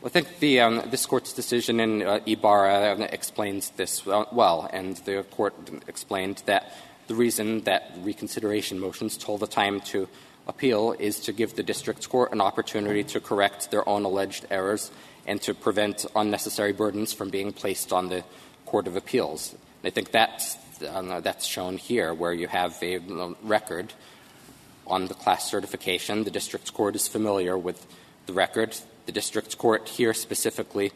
[0.00, 4.96] Well, I think the, um, this court's decision in uh, Ibarra explains this well, and
[4.98, 5.54] the court
[5.88, 6.72] explained that
[7.06, 10.06] the reason that reconsideration motions toll the time to
[10.46, 14.90] appeal is to give the district court an opportunity to correct their own alleged errors
[15.26, 18.22] and to prevent unnecessary burdens from being placed on the
[18.76, 19.54] court of appeals.
[19.84, 20.58] I think that's,
[20.92, 22.98] um, that's shown here, where you have a
[23.42, 23.94] record
[24.86, 26.24] on the class certification.
[26.24, 27.86] The district court is familiar with
[28.26, 28.76] the record.
[29.06, 30.92] The district court here specifically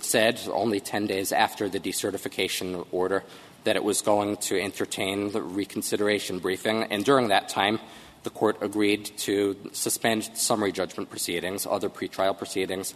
[0.00, 3.24] said, only 10 days after the decertification order,
[3.64, 6.84] that it was going to entertain the reconsideration briefing.
[6.84, 7.80] And during that time,
[8.22, 12.94] the court agreed to suspend summary judgment proceedings, other pretrial proceedings,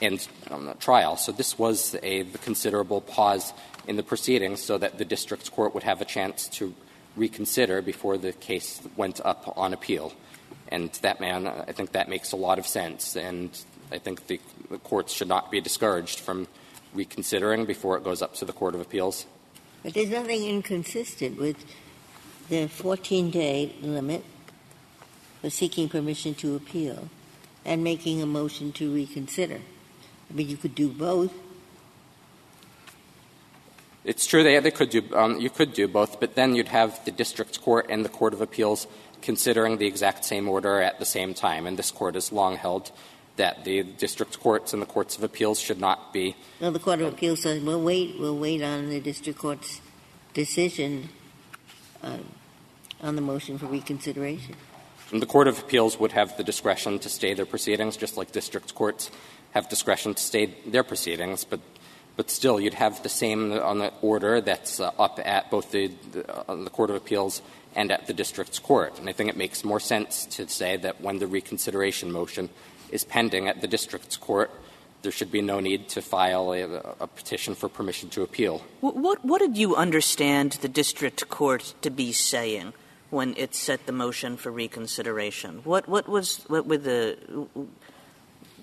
[0.00, 1.16] and um, trial.
[1.16, 3.52] So this was a considerable pause
[3.86, 6.74] in the proceedings so that the district court would have a chance to
[7.16, 10.12] reconsider before the case went up on appeal.
[10.68, 13.16] And that man, I think that makes a lot of sense.
[13.16, 13.50] And
[13.90, 14.40] I think the,
[14.70, 16.46] the courts should not be discouraged from
[16.94, 19.26] reconsidering before it goes up to the Court of Appeals.
[19.82, 21.56] But there's nothing inconsistent with
[22.48, 24.24] the 14-day limit
[25.40, 27.08] for seeking permission to appeal
[27.64, 29.60] and making a motion to reconsider.
[30.30, 31.32] I mean, you could do both.
[34.04, 37.04] It's true they, they could do um, you could do both, but then you'd have
[37.04, 38.86] the district court and the court of appeals
[39.20, 41.66] considering the exact same order at the same time.
[41.66, 42.92] And this court has long held
[43.36, 46.34] that the district courts and the courts of appeals should not be.
[46.60, 48.16] No, the court of appeals says we'll wait.
[48.18, 49.80] We'll wait on the district court's
[50.32, 51.10] decision
[52.02, 52.18] uh,
[53.02, 54.56] on the motion for reconsideration.
[55.12, 58.32] And the court of appeals would have the discretion to stay their proceedings, just like
[58.32, 59.10] district courts
[59.52, 61.44] have discretion to stay their proceedings.
[61.44, 61.60] But
[62.16, 65.90] but still, you'd have the same on the order that's uh, up at both the,
[66.12, 67.40] the, uh, the court of appeals
[67.74, 68.98] and at the district's court.
[68.98, 72.50] And I think it makes more sense to say that when the reconsideration motion
[72.90, 74.50] is pending at the district's court,
[75.00, 76.62] there should be no need to file a,
[77.00, 78.62] a petition for permission to appeal.
[78.82, 82.74] What, what, what did you understand the district court to be saying
[83.10, 85.60] when it set the motion for reconsideration?
[85.64, 87.16] What, what was what were the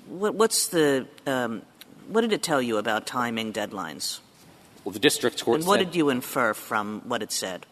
[0.08, 1.62] what, what's the um,
[2.08, 4.20] what did it tell you about timing deadlines?
[4.84, 5.60] Well, the district court.
[5.60, 7.66] And what said, did you infer from what it said?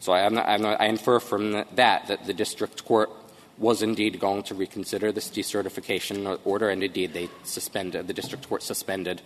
[0.00, 3.10] So I, not, not, I infer from that that the district court
[3.58, 8.62] was indeed going to reconsider this decertification order, and indeed they suspended the district court
[8.62, 9.20] suspended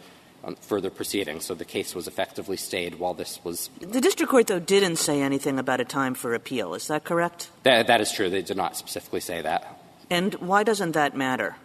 [0.45, 1.45] um, further proceedings.
[1.45, 3.71] So the case was effectively stayed while this was.
[3.81, 6.75] The district court, though, didn't say anything about a time for appeal.
[6.75, 7.51] Is that correct?
[7.63, 8.31] That, that is true.
[8.31, 9.81] They did not specifically say that.
[10.11, 11.57] And why doesn't that matter?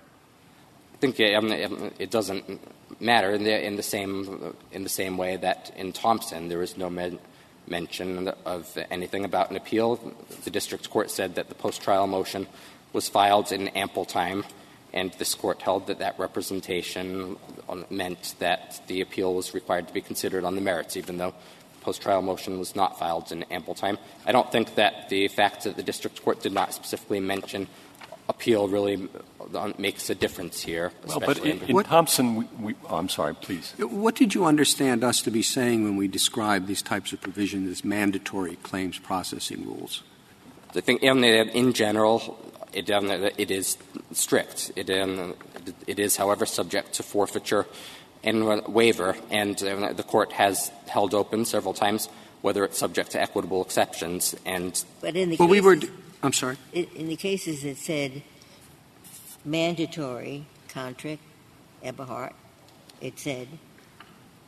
[0.93, 1.51] I think it, um,
[1.99, 2.61] it doesn't
[2.99, 6.77] matter in the, in the same in the same way that in Thompson there was
[6.77, 7.19] no men,
[7.67, 9.99] mention of anything about an appeal.
[10.43, 12.47] The district court said that the post-trial motion
[12.93, 14.45] was filed in ample time,
[14.93, 17.37] and this court held that that representation
[17.89, 21.33] meant that the appeal was required to be considered on the merits, even though
[21.79, 23.97] the post-trial motion was not filed in ample time.
[24.25, 27.67] I don't think that the fact that the district court did not specifically mention
[28.29, 29.07] appeal really
[29.55, 30.91] uh, makes a difference here.
[31.07, 33.73] Well, but in, in Thompson, we, we oh, I'm sorry, please.
[33.79, 37.69] What did you understand us to be saying when we described these types of provisions
[37.69, 40.03] as mandatory claims processing rules?
[40.75, 42.37] I think in, uh, in general,
[42.73, 43.77] it, um, it is
[44.11, 44.71] strict.
[44.75, 45.35] It, um,
[45.85, 47.65] it is, however, subject to forfeiture
[48.23, 52.09] and waiver, and uh, the court has held open several times
[52.41, 54.35] whether it's subject to equitable exceptions.
[54.45, 55.81] And but in the well, cases, we were.
[56.23, 56.57] I'm sorry.
[56.73, 58.23] In the cases that said
[59.45, 61.19] mandatory Kontrick,
[61.83, 62.33] Eberhart,
[63.01, 63.47] it said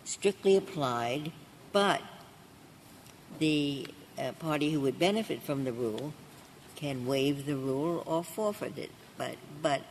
[0.03, 1.31] strictly applied,
[1.71, 2.01] but
[3.37, 6.13] the uh, party who would benefit from the rule
[6.79, 8.91] can waive the rule or forfeit it.
[9.17, 9.81] But, but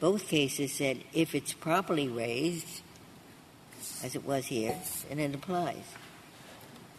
[0.00, 2.80] both cases said if it's properly raised,
[4.02, 4.74] as it was here,
[5.08, 5.84] then it applies.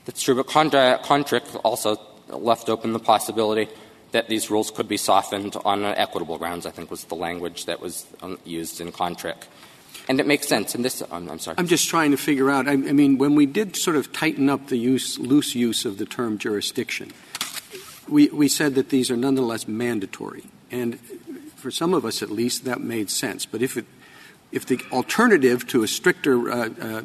[0.06, 1.98] That's true, but Kontrick also
[2.30, 3.70] left open the possibility
[4.12, 7.80] that these rules could be softened on equitable grounds, I think was the language that
[7.82, 9.48] was um, used in Kontrick.
[10.08, 10.76] And it makes sense.
[10.76, 11.56] And this, um, I'm sorry.
[11.58, 12.68] I'm just trying to figure out.
[12.68, 15.98] I, I, mean, when we did sort of tighten up the use, loose use of
[15.98, 17.12] the term jurisdiction,
[18.14, 20.44] we, we said that these are nonetheless mandatory.
[20.70, 21.00] And
[21.56, 23.48] for some of us, at least, that made sense.
[23.48, 23.86] But if it,
[24.52, 27.02] if the alternative to a stricter uh, uh,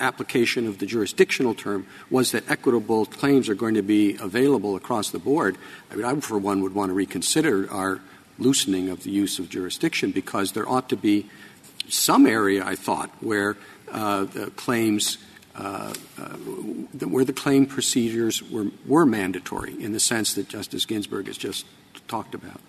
[0.00, 5.10] application of the jurisdictional term was that equitable claims are going to be available across
[5.10, 5.56] the board,
[5.92, 8.00] I mean, I, for one, would want to reconsider our
[8.36, 11.30] loosening of the use of jurisdiction because there ought to be
[11.88, 13.56] some area, I thought, where
[13.92, 15.18] uh, claims
[15.54, 21.66] where the claim procedures were, were mandatory in the sense that Justice Ginsburg has just
[22.08, 22.60] talked about.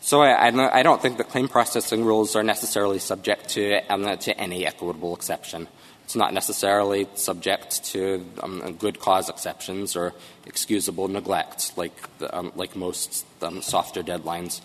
[0.00, 4.64] So I, don't think the claim processing rules are necessarily subject to, um, to any
[4.64, 5.66] equitable exception.
[6.04, 10.14] It's not necessarily subject to um, good cause exceptions or
[10.46, 11.92] excusable neglect, like
[12.30, 13.26] um, like most
[13.62, 14.60] softer deadlines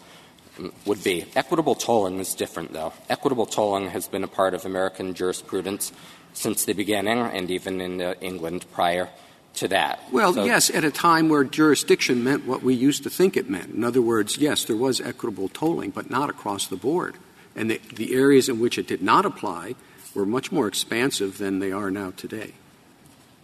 [0.86, 1.26] would be.
[1.36, 2.94] Equitable tolling is different, though.
[3.10, 5.92] Equitable tolling has been a part of American jurisprudence
[6.34, 9.10] since the beginning, and even in uh, England prior
[9.56, 10.00] to that.
[10.12, 13.50] Well, so yes, at a time where jurisdiction meant what we used to think it
[13.50, 13.74] meant.
[13.74, 17.16] In other words, yes, there was equitable tolling, but not across the board.
[17.56, 19.76] And the, the areas in which it did not apply
[20.16, 22.54] were much more expansive than they are now today.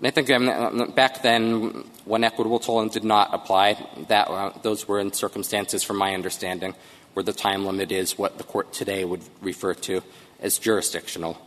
[0.01, 4.99] I think um, back then, when equitable tolling did not apply, that uh, those were
[4.99, 6.75] in circumstances, from my understanding,
[7.13, 10.03] where the time limit is what the court today would refer to
[10.39, 11.37] as jurisdictional.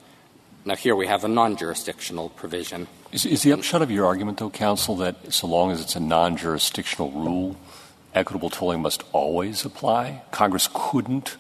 [0.65, 2.87] Now, here we have a non-jurisdictional provision.
[3.13, 6.01] Is, is the upshot of your argument, though, counsel, that so long as it's a
[6.01, 7.57] non-jurisdictional rule,
[8.15, 10.23] equitable tolling must always apply?
[10.31, 11.37] Congress couldn't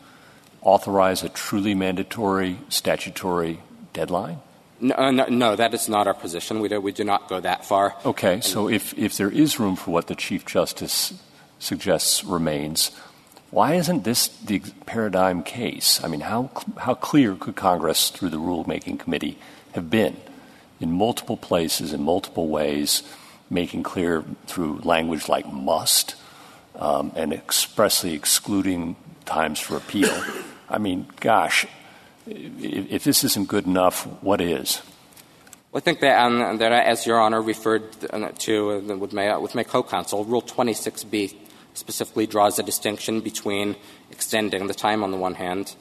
[0.63, 3.61] authorize a truly mandatory statutory
[3.93, 4.39] deadline?
[4.81, 6.61] No, uh, no, no, that is not our position.
[6.61, 7.97] We do, we do not go that far.
[8.07, 11.13] Okay, so if, if there is room for what the Chief Justice
[11.59, 12.91] suggests remains,
[13.51, 16.03] why isn't this the paradigm case?
[16.05, 19.39] I mean, how, how clear could Congress, through the rulemaking committee,
[19.73, 20.17] have been
[20.79, 23.03] in multiple places, in multiple ways,
[23.51, 26.15] making clear through language like must
[26.77, 28.95] um, and expressly excluding
[29.25, 30.15] times for appeal?
[30.69, 31.67] I mean, gosh,
[32.29, 34.81] if, if this isn't good enough, what is?
[35.73, 39.37] Well, I think that, um, that as Your Honor referred uh, to uh, with my,
[39.39, 41.35] with my co-counsel, Rule 26B
[41.81, 43.75] specifically draws a distinction between
[44.11, 45.75] extending the time on the one hand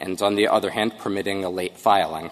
[0.00, 2.30] and, on the other hand, permitting a late filing.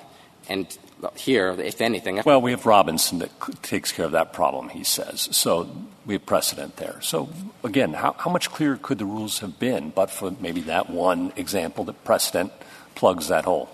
[0.49, 0.67] And
[1.15, 2.23] here, if anything.
[2.25, 3.31] Well, we have Robinson that
[3.63, 5.29] takes care of that problem, he says.
[5.33, 5.69] So
[6.07, 6.99] we have precedent there.
[7.03, 7.29] So,
[7.63, 11.33] again, how, how much clearer could the rules have been but for maybe that one
[11.37, 12.53] example that precedent
[12.95, 13.69] plugs that hole?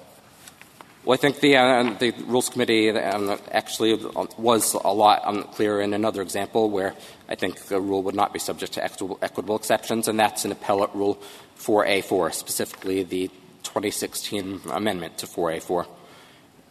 [1.05, 3.95] Well, I think the, uh, the Rules Committee um, actually
[4.39, 6.95] was a lot unclear in another example where
[7.29, 10.95] I think the rule would not be subject to equitable, exceptions, and that's an appellate
[10.95, 11.19] rule
[11.59, 13.29] 4A4, specifically the
[13.65, 15.87] 2016 amendment to 4A4.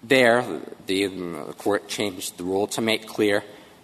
[0.01, 3.43] There, the, the court changed the rule to make clear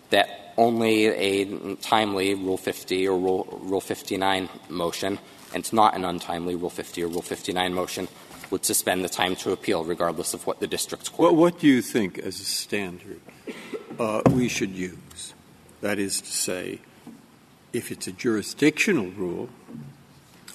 [0.09, 5.19] that only a timely Rule 50 or Rule, rule 59 motion,
[5.53, 8.07] and it's not an untimely Rule 50 or Rule 59 motion,
[8.51, 11.33] would suspend the time to appeal, regardless of what the district court.
[11.33, 13.21] Well, what do you think, as a standard,
[13.99, 15.33] uh, we should use?
[15.81, 16.79] That is to say,
[17.73, 19.49] if it's a jurisdictional rule,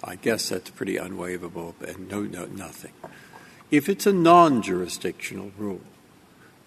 [0.02, 2.92] I guess that's pretty unwaivable and no, no, nothing.
[3.70, 5.80] If it's a non jurisdictional rule,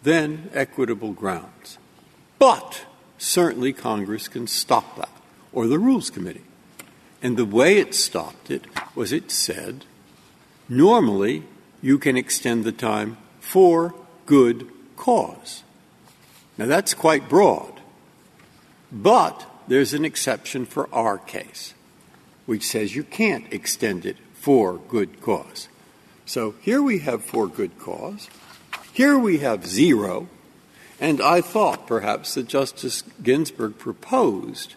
[0.04, 1.78] then equitable grounds.
[2.40, 2.86] But
[3.18, 5.10] certainly Congress can stop that,
[5.52, 6.44] or the Rules Committee.
[7.22, 8.66] And the way it stopped it
[8.96, 9.86] was it said
[10.70, 11.44] Normally,
[11.82, 13.94] you can extend the time for
[14.26, 15.64] good cause.
[16.58, 17.80] Now, that's quite broad.
[18.92, 21.74] But there's an exception for our case,
[22.46, 25.68] which says you can't extend it for good cause.
[26.26, 28.30] So here we have for good cause.
[28.94, 30.28] Here we have zero.
[31.00, 34.76] And I thought perhaps that Justice Ginsburg proposed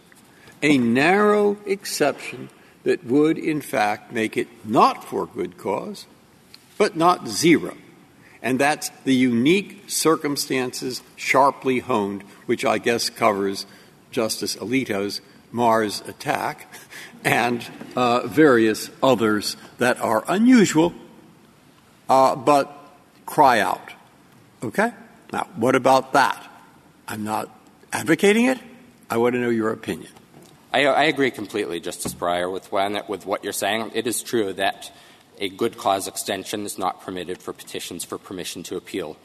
[0.63, 2.51] a narrow exception
[2.85, 6.07] that would, in fact, make it not for good cause,
[6.79, 7.77] but not zero.
[8.43, 13.67] And that's the unique circumstances sharply honed, which I guess covers
[14.11, 15.21] Justice Alito's
[15.53, 16.73] Mars attack
[17.25, 17.65] and
[17.97, 20.95] uh, various others that are unusual,
[22.09, 22.75] uh, but
[23.27, 23.93] cry out.
[24.63, 24.93] Okay?
[25.33, 26.47] Now, what about that?
[27.07, 27.49] I'm not
[27.93, 28.59] advocating it.
[29.09, 30.13] I want to know your opinion.
[30.73, 33.93] I, I agree completely, Justice Breyer, with, when, with what you're saying.
[33.95, 34.93] It is true that
[35.39, 39.17] a good cause extension is not permitted for petitions for permission to appeal.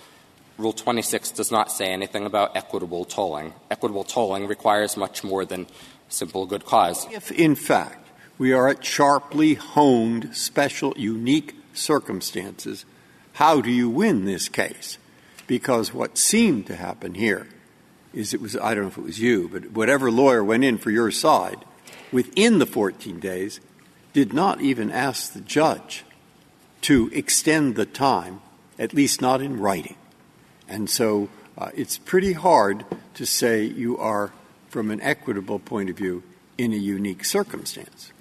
[0.57, 3.53] Rule 26 does not say anything about equitable tolling.
[3.69, 5.67] Equitable tolling requires much more than
[6.07, 7.05] simple good cause.
[7.11, 12.85] If, in fact, we are at sharply honed, special, unique circumstances,
[13.33, 14.97] how do you win this case?
[15.45, 17.47] Because what seemed to happen here
[18.15, 20.77] is it was, I don't know if it was you, but whatever lawyer went in
[20.77, 21.63] for your side
[22.11, 23.59] within the 14 days
[24.13, 26.05] did not even ask the judge
[26.81, 28.41] to extend the time,
[28.79, 29.97] at least not in writing.
[30.67, 32.85] And so uh, it's pretty hard
[33.15, 34.31] to say you are,
[34.69, 36.23] from an equitable point of view,
[36.57, 38.13] in a unique circumstance.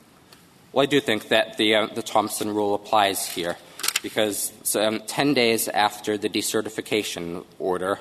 [0.73, 3.57] Well, I do think that the, uh, the Thompson rule applies here
[4.03, 8.01] because um, 10 days after the decertification order,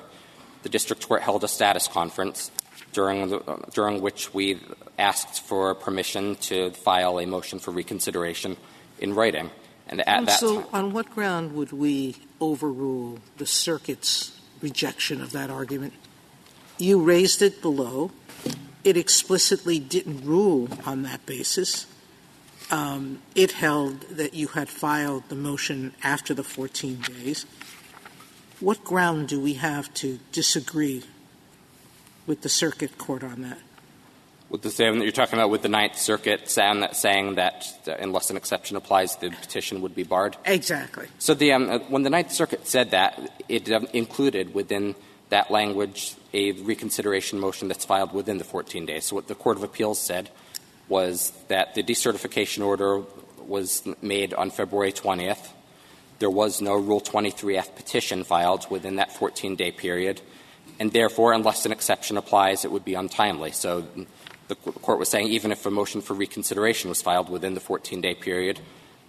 [0.64, 2.50] the district court held a status conference
[2.92, 3.40] during, the,
[3.74, 4.58] during which we
[4.98, 8.56] asked for permission to file a motion for reconsideration
[8.98, 9.50] in writing.
[9.86, 15.20] And at and that so, time, on what ground would we overrule the circuit's rejection
[15.20, 15.92] of that argument?
[16.78, 18.10] You raised it below.
[18.82, 21.86] It explicitly didn't rule on that basis.
[22.70, 27.44] Um, it held that you had filed the motion after the 14 days.
[28.60, 31.02] What ground do we have to disagree
[32.26, 33.58] with the circuit court on that?
[34.48, 37.66] With the same that you're talking about with the Ninth Circuit saying that, saying that
[37.98, 40.36] unless an exception applies, the petition would be barred?
[40.44, 41.08] Exactly.
[41.18, 44.94] So the, um, uh, when the Ninth Circuit said that, it um, included within
[45.30, 49.06] that language a reconsideration motion that's filed within the 14 days.
[49.06, 50.30] So what the Court of Appeals said
[50.88, 53.02] was that the decertification order
[53.46, 55.48] was made on February 20th.
[56.24, 60.22] There was no Rule 23F petition filed within that 14-day period,
[60.80, 63.50] and therefore, unless an exception applies, it would be untimely.
[63.50, 63.86] So
[64.48, 68.14] the Court was saying even if a motion for reconsideration was filed within the 14-day
[68.14, 68.58] period,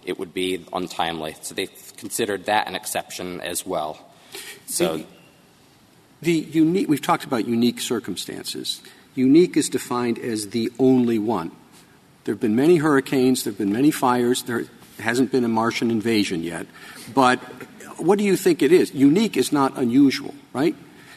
[0.04, 1.36] it would be untimely.
[1.40, 3.98] So they considered that an exception as well.
[4.66, 5.02] So
[6.20, 8.82] the unique we've talked about unique circumstances.
[9.14, 11.50] Unique is defined as the only one.
[12.24, 14.66] There have been many hurricanes, there have been many fires, there
[14.98, 16.66] hasn't been a Martian invasion yet.
[17.14, 17.38] But
[17.98, 18.94] what do you think it is?
[18.94, 20.74] Unique is not unusual, right?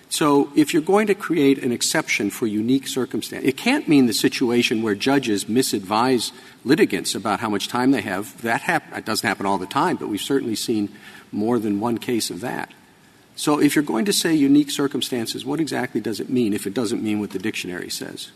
[0.10, 4.14] So if you're going to create an exception for unique circumstance, it can't mean the
[4.14, 6.32] situation where judges misadvise
[6.66, 8.42] litigants about how much time they have.
[8.42, 10.90] That hap- it doesn't happen all the time, but we've certainly seen
[11.32, 12.74] more than one case of that.
[13.36, 16.74] So if you're going to say unique circumstances, what exactly does it mean if it
[16.74, 18.32] doesn't mean what the dictionary says?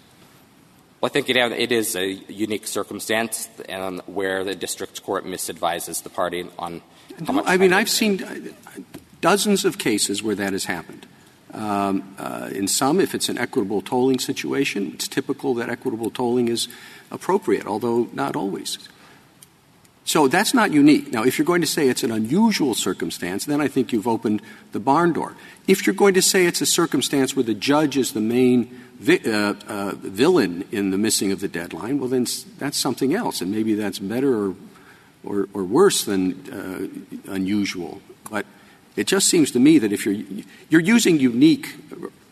[1.03, 6.01] Well, I think it, it is a unique circumstance um, where the district court misadvises
[6.01, 6.81] the party on
[7.27, 8.55] how much I mean, I've seen
[9.19, 11.05] dozens of cases where that has happened.
[11.51, 16.47] Um, uh, in some, if it's an equitable tolling situation, it's typical that equitable tolling
[16.47, 16.69] is
[17.11, 18.77] appropriate, although not always.
[20.05, 21.11] So that's not unique.
[21.11, 24.41] Now, if you're going to say it's an unusual circumstance, then I think you've opened
[24.73, 25.35] the barn door.
[25.65, 28.65] If you're going to say it's a circumstance where the judge is the main
[28.99, 32.27] vi- uh, uh, villain in the missing of the deadline, well, then
[32.57, 34.55] that's something else, and maybe that's better or,
[35.23, 38.01] or, or worse than uh, unusual.
[38.29, 38.45] But
[38.97, 40.25] it just seems to me that if you're
[40.69, 41.75] you're using unique,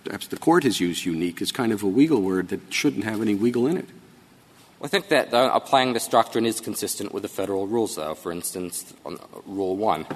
[0.04, 3.22] perhaps the court has used unique as kind of a wiggle word that shouldn't have
[3.22, 3.88] any wiggle in it.
[4.84, 8.16] I think that uh, applying this doctrine is consistent with the federal rules, though.
[8.16, 10.08] For instance, on Rule 1.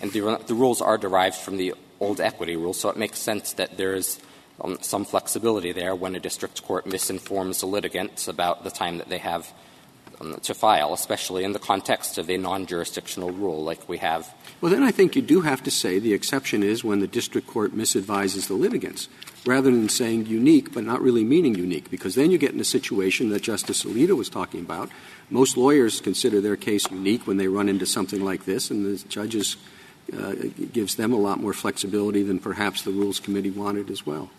[0.00, 3.52] And the, the rules are derived from the old equity rule, so it makes sense
[3.54, 4.20] that there is
[4.60, 9.08] um, some flexibility there when a district court misinforms a litigant about the time that
[9.08, 9.52] they have
[10.20, 14.32] um, to file, especially in the context of a non-jurisdictional rule like we have.
[14.60, 17.46] Well, then I think you do have to say the exception is when the district
[17.46, 19.08] court misadvises the litigants,
[19.46, 22.64] rather than saying unique but not really meaning unique, because then you get in a
[22.64, 24.90] situation that Justice Alito was talking about.
[25.30, 29.08] Most lawyers consider their case unique when they run into something like this, and the
[29.08, 29.56] judges
[30.16, 30.34] uh,
[30.72, 34.30] gives them a lot more flexibility than perhaps the Rules Committee wanted as well.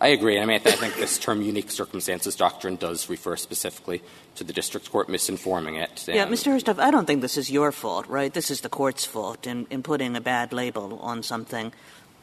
[0.00, 0.40] I agree.
[0.40, 4.02] I mean, I think this term unique circumstances doctrine does refer specifically
[4.34, 6.08] to the district court misinforming it.
[6.08, 6.52] Yeah, Mr.
[6.52, 8.32] Herstoff, I don't think this is your fault, right?
[8.32, 11.72] This is the court's fault in, in putting a bad label on something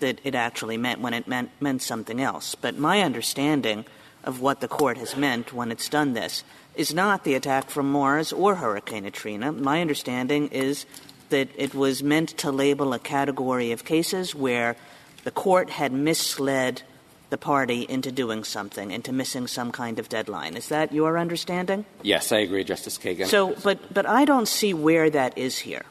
[0.02, 2.54] that it actually meant when it meant, meant something else.
[2.54, 3.86] But my understanding
[4.24, 6.44] of what the court has meant when it's done this
[6.76, 9.52] is not the attack from Mars or Hurricane Katrina.
[9.52, 10.86] My understanding is
[11.30, 14.76] that it was meant to label a category of cases where
[15.24, 16.84] the court had misled
[17.30, 20.56] the party into doing something, into missing some kind of deadline.
[20.56, 21.86] Is that your understanding?
[22.04, 23.28] Yes, I agree, Justice Kagan.
[23.28, 25.86] So, but, but I don't see where that is here.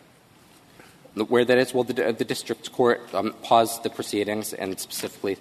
[1.15, 1.75] Where that is?
[1.75, 5.39] Well, the, the district court um, paused the proceedings and specifically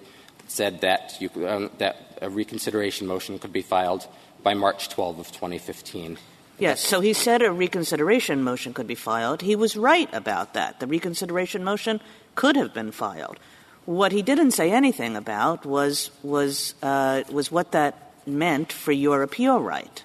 [0.48, 4.06] said that, you, um, that a reconsideration motion could be filed
[4.42, 6.18] by March 12 of 2015.
[6.58, 9.40] Yes, so he said a reconsideration motion could be filed.
[9.40, 10.78] He was right about that.
[10.80, 12.00] The reconsideration motion
[12.34, 13.38] could have been filed.
[13.86, 19.22] What he didn't say anything about was, was, uh, was what that meant for your
[19.22, 20.04] appeal right.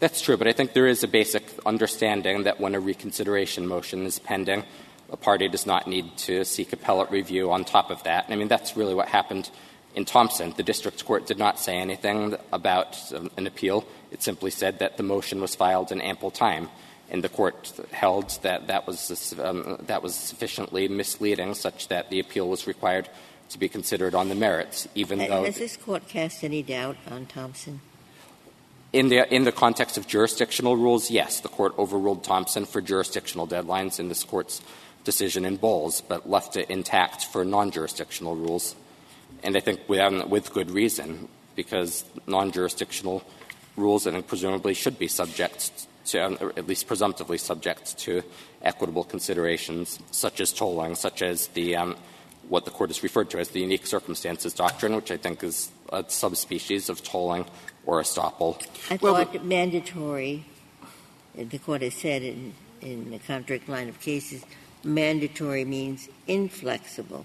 [0.00, 4.06] That's true, but I think there is a basic understanding that when a reconsideration motion
[4.06, 4.64] is pending,
[5.10, 8.24] a party does not need to seek appellate review on top of that.
[8.24, 9.50] And I mean, that's really what happened
[9.94, 10.54] in Thompson.
[10.56, 12.96] The district court did not say anything about
[13.36, 13.84] an appeal.
[14.12, 16.68] It simply said that the motion was filed in ample time
[17.10, 22.20] and the court held that that was, um, that was sufficiently misleading such that the
[22.20, 23.08] appeal was required
[23.48, 25.44] to be considered on the merits, even though.
[25.44, 27.80] Has this court cast any doubt on Thompson?
[28.92, 33.46] In the, in the context of jurisdictional rules, yes, the court overruled Thompson for jurisdictional
[33.46, 34.62] deadlines in this court's
[35.04, 38.74] decision in Bowles, but left it intact for non-jurisdictional rules.
[39.42, 43.22] And I think with, with good reason, because non-jurisdictional
[43.76, 48.22] rules and presumably should be subject to, at least presumptively subject to
[48.62, 51.96] equitable considerations such as tolling, such as the um,
[52.48, 55.70] what the court has referred to as the unique circumstances doctrine, which I think is
[55.92, 57.44] a subspecies of tolling
[57.88, 58.62] or estoppel.
[58.90, 60.44] I thought mandatory,
[61.34, 64.44] the court has said in, in the Kontrick line of cases,
[64.84, 67.24] mandatory means inflexible.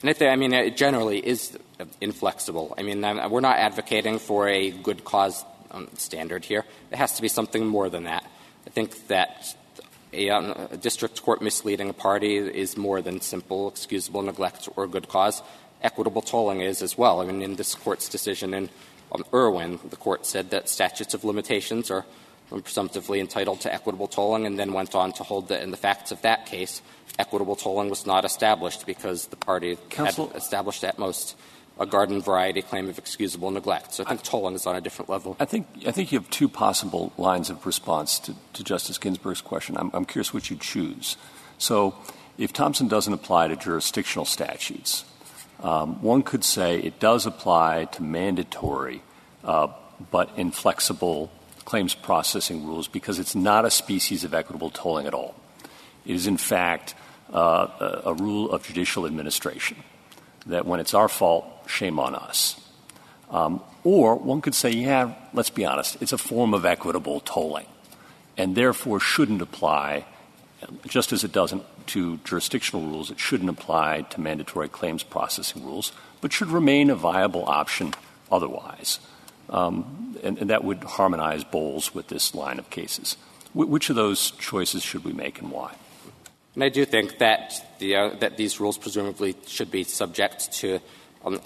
[0.00, 1.56] And I, think, I mean, it generally is
[2.00, 2.74] inflexible.
[2.76, 6.64] I mean, we're not advocating for a good cause um, standard here.
[6.90, 8.28] It has to be something more than that.
[8.66, 9.56] I think that
[10.12, 14.88] a, um, a, district court misleading a party is more than simple excusable neglect or
[14.88, 15.40] good cause.
[15.82, 17.20] Equitable tolling is as well.
[17.20, 18.70] I mean, in this court's decision in
[19.14, 22.04] um, Irwin, the court said that statutes of limitations are
[22.50, 26.12] presumptively entitled to equitable tolling, and then went on to hold that in the facts
[26.12, 26.82] of that case,
[27.18, 31.36] equitable tolling was not established because the party had established at most
[31.78, 33.94] a garden variety claim of excusable neglect.
[33.94, 35.36] So I think tolling is on a different level.
[35.40, 39.40] I think, I think you have two possible lines of response to, to Justice Ginsburg's
[39.40, 39.76] question.
[39.76, 41.16] I'm, I'm curious which you choose.
[41.58, 41.96] So
[42.38, 45.04] if Thompson doesn't apply to jurisdictional statutes,
[45.64, 49.02] one could say it does apply to mandatory
[49.44, 49.68] uh,
[50.10, 51.30] but inflexible
[51.64, 55.34] claims processing rules because it's not a species of equitable tolling at all.
[56.04, 56.94] It is, in fact,
[57.32, 57.68] uh,
[58.04, 59.78] a, a rule of judicial administration
[60.46, 62.60] that when it's our fault, shame on us.
[63.30, 67.66] Um, or one could say, yeah, let's be honest, it's a form of equitable tolling
[68.36, 70.04] and therefore shouldn't apply,
[70.86, 75.92] just as it doesn't to jurisdictional rules, it shouldn't apply to mandatory claims processing rules,
[76.20, 77.94] but should remain a viable option
[78.30, 79.00] otherwise.
[79.50, 83.16] Um, and, that would harmonize Bowles with this line of cases.
[83.52, 85.74] Wh- which of those choices should we make and why?
[86.54, 90.80] And I do think that, the, uh, that these rules presumably should be subject to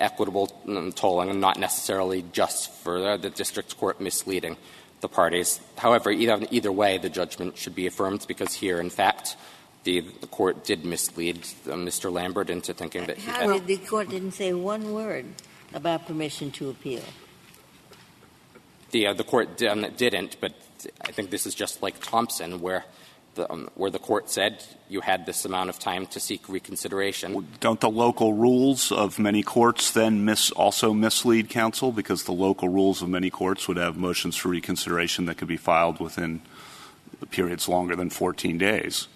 [0.00, 4.56] equitable um, tolling and not necessarily just for the district court misleading
[5.00, 5.60] the parties.
[5.76, 9.36] However, either, either way, the judgment should be affirmed because here, in fact,
[9.84, 12.12] the, the court did mislead uh, Mr.
[12.12, 15.26] Lambert into thinking that he How did the court didn't say one word
[15.72, 17.02] about permission to appeal?
[18.90, 20.54] The, uh, the court um, didn't, but
[21.02, 22.84] I think this is just like Thompson, where
[23.74, 27.46] where the court said you had this amount of time to seek reconsideration.
[27.60, 33.02] Don't the local rules of many courts then also mislead counsel because the local rules
[33.02, 36.42] of many courts would have motions for reconsideration that could be filed within
[37.30, 39.08] periods longer than 14 days?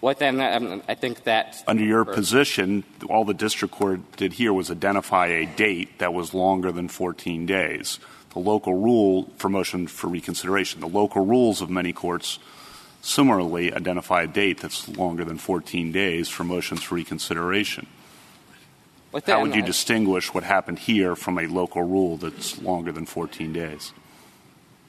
[0.00, 4.52] Well, then um, I think that under your position, all the district court did here
[4.52, 8.00] was identify a date that was longer than 14 days.
[8.32, 12.38] The local rule for motion for reconsideration, the local rules of many courts
[13.02, 17.86] similarly identify a date that's longer than 14 days for motions for reconsideration.
[19.26, 23.52] How would you distinguish what happened here from a local rule that's longer than 14
[23.52, 23.92] days?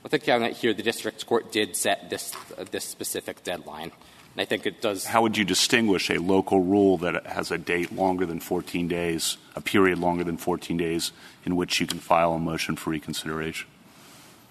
[0.06, 3.92] I think um, here the district court did set this, uh, this specific deadline.
[4.36, 5.06] And I think it does.
[5.06, 9.38] How would you distinguish a local rule that has a date longer than 14 days,
[9.56, 11.12] a period longer than 14 days,
[11.46, 13.68] in which you can file a motion for reconsideration?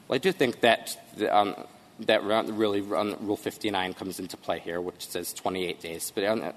[0.07, 1.57] Well, I do think that the, um,
[2.01, 6.13] that really um, Rule 59 comes into play here, which says 28 days.
[6.15, 6.53] But um,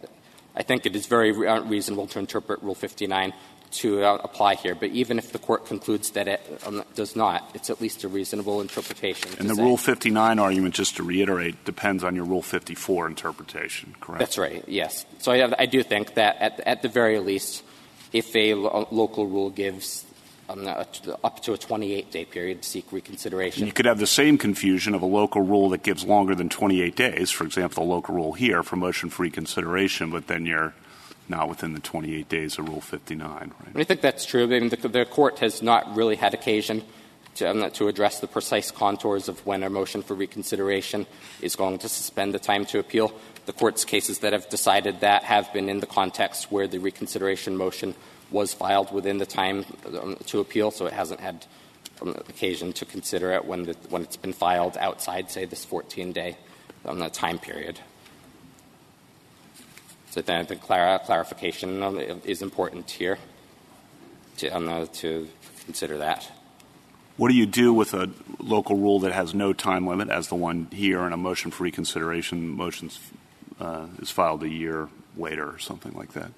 [0.56, 3.34] I think it is very reasonable to interpret Rule 59
[3.80, 4.76] to apply here.
[4.76, 8.08] But even if the court concludes that it um, does not, it's at least a
[8.08, 9.32] reasonable interpretation.
[9.40, 14.20] And the Rule 59 argument, just to reiterate, depends on your Rule 54 interpretation, correct?
[14.20, 15.06] That's right, yes.
[15.20, 17.64] So I, I do think that at, at the very least,
[18.14, 20.06] if a lo- local rule gives
[20.50, 23.66] um, up to a 28-day period to seek reconsideration.
[23.66, 26.96] You could have the same confusion of a local rule that gives longer than 28
[26.96, 30.74] days, for example, the local rule here for motion for reconsideration, but then you're
[31.28, 33.30] not within the 28 days of Rule 59.
[33.30, 33.52] Right?
[33.76, 34.44] I think that's true.
[34.44, 36.84] I mean, the, the court has not really had occasion
[37.36, 41.06] to, um, to address the precise contours of when a motion for reconsideration
[41.42, 43.14] is going to suspend the time to appeal.
[43.46, 47.58] The court's cases that have decided that have been in the context where the reconsideration
[47.58, 47.96] motion
[48.32, 51.46] was filed within the time um, to appeal, so it hasn't had
[52.02, 56.38] um, occasion to consider it when, the, when it's been filed outside, say, this 14-day
[56.86, 57.80] um, time period.
[60.16, 61.84] So then I think clarification
[62.24, 63.18] is important here
[64.38, 65.28] to, to
[65.66, 66.32] consider that.
[67.18, 68.09] What do you do with a
[68.39, 71.66] local rule that has no time limit, as the one here, and a motion for
[71.66, 72.97] reconsideration motions
[73.59, 74.88] uh, is filed a year
[75.18, 76.32] later or something like that?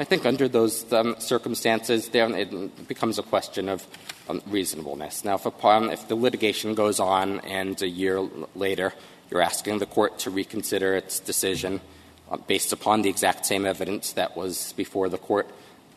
[0.00, 3.86] I think under those um, circumstances, it becomes a question of
[4.28, 5.24] um, reasonableness.
[5.24, 8.94] Now, if, upon, if the litigation goes on and a year later
[9.30, 11.80] you're asking the court to reconsider its decision
[12.28, 15.48] Uh, based upon the exact same evidence that was before the court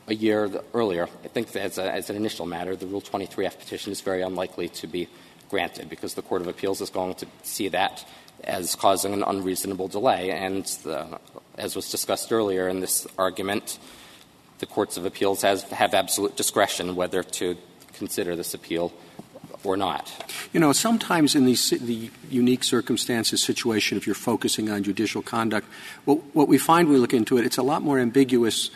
[0.08, 3.92] a year earlier, I think as, a, as an initial matter, the Rule 23F petition
[3.92, 5.08] is very unlikely to be
[5.50, 8.06] granted because the Court of Appeals is going to see that
[8.44, 10.30] as causing an unreasonable delay.
[10.30, 11.20] And the,
[11.58, 13.80] as was discussed earlier in this argument,
[14.60, 17.58] the courts of appeals has, have absolute discretion whether to
[17.94, 18.94] consider this appeal
[19.64, 20.12] or not.
[20.54, 25.68] You know, sometimes in these the unique circumstances situation, if you're focusing on judicial conduct,
[26.06, 28.72] what, what we find when we look into it, it's a lot more ambiguous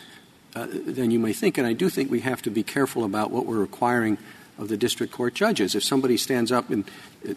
[0.54, 1.58] uh, than you may think.
[1.58, 4.18] And I do think we have to be careful about what we're requiring
[4.58, 5.74] of the district court judges.
[5.74, 6.84] If somebody stands up in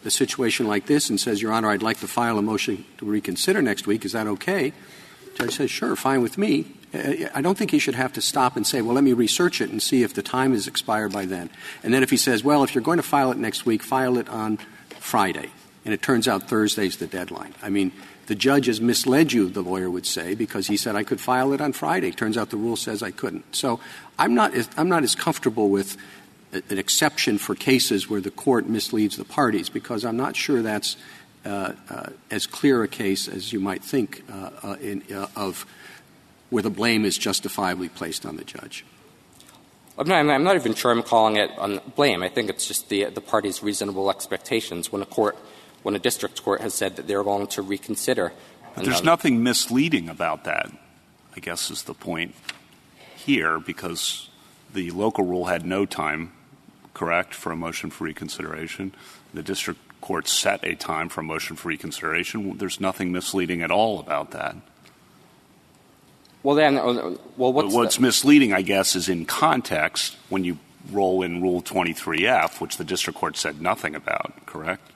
[0.05, 3.05] a situation like this and says, Your Honor, I'd like to file a motion to
[3.05, 4.71] reconsider next week, is that okay?
[5.33, 6.76] The judge says, Sure, fine with me.
[7.33, 9.69] I don't think he should have to stop and say, well, let me research it
[9.69, 11.49] and see if the time has expired by then.
[11.83, 14.17] And then if he says, well, if you're going to file it next week, file
[14.17, 14.57] it on
[14.99, 15.49] Friday,
[15.85, 17.53] and it turns out Thursday's the deadline.
[17.61, 17.91] I mean,
[18.27, 21.53] the judge has misled you, the lawyer would say, because he said I could file
[21.53, 22.11] it on Friday.
[22.11, 23.55] Turns out the rule says I couldn't.
[23.55, 23.79] So
[24.19, 25.97] I'm not as, I'm not as comfortable with
[26.51, 30.97] an exception for cases where the court misleads the parties, because I'm not sure that's
[31.45, 35.65] uh, uh, as clear a case as you might think uh, uh in, uh, of
[36.49, 38.85] where the blame is justifiably placed on the judge.
[39.97, 42.21] I'm not, I'm not, even sure I'm calling it on blame.
[42.21, 44.91] I think it's just the, the party's reasonable expectations.
[44.91, 45.35] When a court,
[45.81, 48.31] when a district court has said that they're going to reconsider.
[48.75, 50.69] But there's nothing misleading about that,
[51.35, 52.35] I guess is the point
[53.15, 54.29] here, because
[54.71, 56.31] the local rule had no time,
[56.93, 58.93] correct, for a motion for reconsideration.
[59.33, 62.57] The district court set a time for a motion for reconsideration.
[62.59, 64.55] There's nothing misleading at all about that.
[66.43, 70.59] Well, then, uh, well, what's, what's the- misleading, I guess, is in context when you
[70.91, 74.91] roll in Rule 23F, which the district court said nothing about, correct?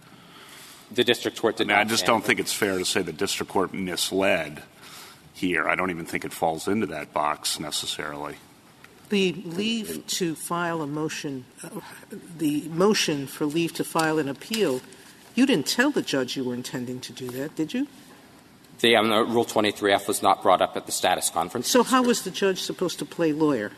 [0.91, 3.13] The district court did I, mean, I just don't think it's fair to say the
[3.13, 4.63] district court misled
[5.33, 5.67] here.
[5.67, 8.35] I don't even think it falls into that box necessarily.
[9.09, 11.81] The leave to file a motion, uh,
[12.37, 14.81] the motion for leave to file an appeal,
[15.35, 17.87] you didn't tell the judge you were intending to do that, did you?
[18.81, 21.69] The, um, Rule 23F was not brought up at the status conference.
[21.69, 23.71] So how was the judge supposed to play lawyer?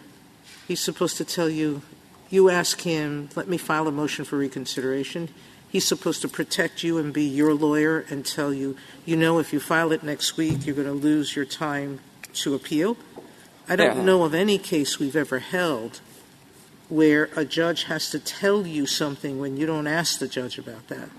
[0.68, 1.82] He's supposed to tell you,
[2.30, 5.30] you ask him, let me file a motion for reconsideration.
[5.70, 9.52] He's supposed to protect you and be your lawyer and tell you, you know, if
[9.52, 12.00] you file it next week, you're going to lose your time
[12.36, 12.96] to appeal.
[13.68, 14.04] I don't yeah.
[14.04, 16.00] know of any case we've ever held
[16.90, 20.88] where a judge has to tell you something when you don't ask the judge about
[20.88, 21.10] that.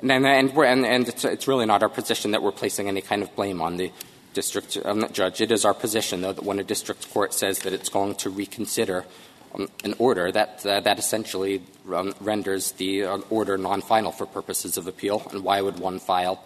[0.00, 3.22] And, and, and, and it's, it's, really not our position that we're placing any kind
[3.22, 3.90] of blame on the
[4.34, 5.40] district um, judge.
[5.40, 8.30] It is our position, though, that when a district court says that it's going to
[8.30, 9.06] reconsider
[9.54, 14.76] um, an order, that, uh, that essentially um, renders the uh, order non-final for purposes
[14.76, 15.22] of appeal.
[15.32, 16.44] And why would one file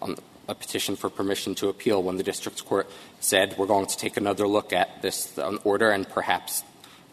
[0.00, 2.88] um, a petition for permission to appeal when the district court
[3.18, 6.62] said we're going to take another look at this um, order and perhaps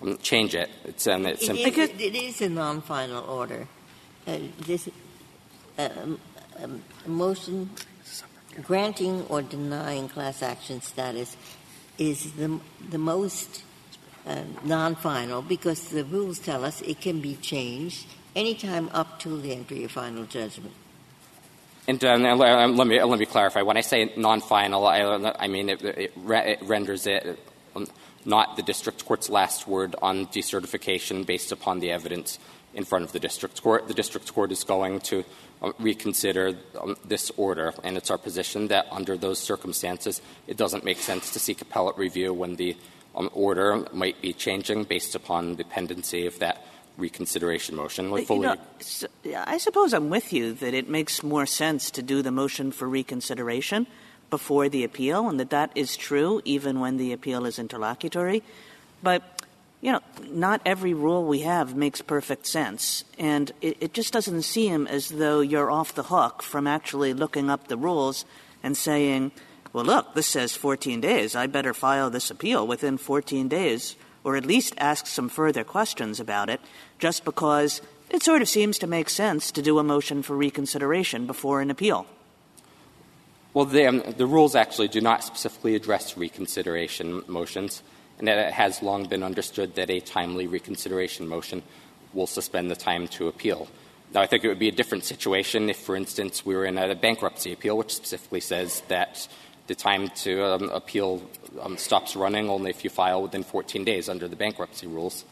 [0.04, 0.70] um, change it?
[0.86, 3.68] It's, um, it's it, is, it is a non-final order.
[4.28, 4.38] Uh,
[4.68, 4.88] this
[7.06, 7.70] motion
[8.62, 11.38] granting or denying class action status
[11.98, 12.60] is the,
[12.90, 13.64] the most
[14.26, 19.54] uh, non-final because the rules tell us it can be changed anytime up to the
[19.54, 20.74] entry of final judgment.
[21.88, 22.22] And um,
[22.78, 23.64] let me let me clarify.
[23.64, 27.40] When I say non-final, I, I mean it, it, re- it renders it
[27.76, 27.88] um,
[28.26, 32.38] not the district court's last word on decertification based upon the evidence
[32.76, 33.88] in front of the district court.
[33.88, 35.26] The district court is going to um,
[35.80, 41.00] reconsider um, this order, and it's our position that under those circumstances, it doesn't make
[41.00, 42.78] sense to seek appellate review when the
[43.16, 46.64] um, order might be changing based upon the pendency of that
[46.98, 48.12] reconsideration motion.
[48.12, 48.56] We fully you
[49.26, 52.72] know, I suppose I'm with you that it makes more sense to do the motion
[52.72, 53.88] for reconsideration
[54.30, 58.44] before the appeal, and that that is true even when the appeal is interlocutory.
[59.02, 59.24] But
[59.82, 63.06] you know, not every rule we have makes perfect sense.
[63.18, 67.50] And it, it, just doesn't seem as though you're off the hook from actually looking
[67.50, 68.26] up the rules
[68.62, 69.32] and saying,
[69.72, 71.36] well, look, this says 14 days.
[71.36, 76.20] I better file this appeal within 14 days, or at least ask some further questions
[76.20, 76.60] about it,
[76.98, 81.26] just because it sort of seems to make sense to do a motion for reconsideration
[81.26, 82.06] before an appeal.
[83.54, 87.82] Well, the, um, the rules actually do not specifically address reconsideration motions
[88.20, 91.64] and that it has long been understood that a timely reconsideration motion
[92.14, 93.68] will suspend the time to appeal.
[94.14, 96.78] Now, I think it would be a different situation if, for instance, we were in
[96.78, 99.28] a bankruptcy appeal, which specifically says that
[99.68, 101.22] the time to um, appeal
[101.62, 105.26] um, stops running only if you file within 14 days under the bankruptcy rules.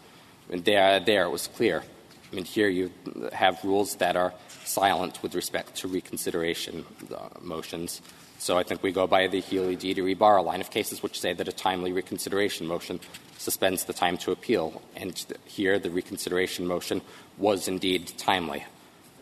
[0.51, 1.83] And there, there it was clear.
[2.31, 2.91] I mean, here you
[3.33, 4.33] have rules that are
[4.63, 6.85] silent with respect to reconsideration
[7.15, 8.01] uh, motions.
[8.39, 11.33] So I think we go by the Healy Dieter Ibarra line of cases which say
[11.33, 12.99] that a timely reconsideration motion
[13.37, 14.81] suspends the time to appeal.
[14.95, 17.01] And here the reconsideration motion
[17.37, 18.65] was indeed timely.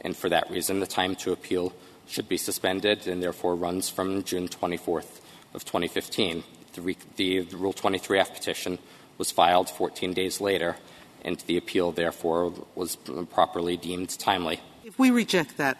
[0.02, 1.74] And for that reason, the time to appeal
[2.08, 5.22] should be suspended and therefore runs from June 24th
[5.54, 6.44] of 2015.
[6.74, 8.78] The, re- the Rule 23F petition
[9.18, 10.76] was filed 14 days later,
[11.24, 12.98] and the appeal therefore was
[13.32, 14.60] properly deemed timely.
[14.84, 15.78] If we reject that,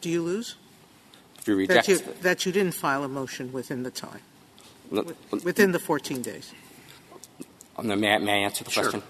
[0.00, 0.56] do you lose?
[1.46, 4.18] If you reject that you, that you didn't file a motion within the time,
[5.44, 6.52] within the 14 days.
[7.76, 8.90] Um, may, I, may I answer the sure.
[8.90, 9.02] question?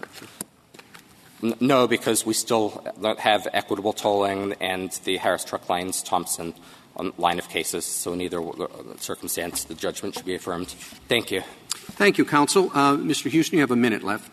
[1.60, 2.84] No, because we still
[3.18, 6.52] have equitable tolling and the Harris Truck Lines Thompson
[6.98, 7.86] um, line of cases.
[7.86, 8.66] So in either uh,
[8.98, 10.68] circumstance, the judgment should be affirmed.
[11.08, 11.42] Thank you.
[11.70, 12.70] Thank you, counsel.
[12.74, 13.34] Uh, Mr.
[13.34, 14.30] Huston, you have a minute left.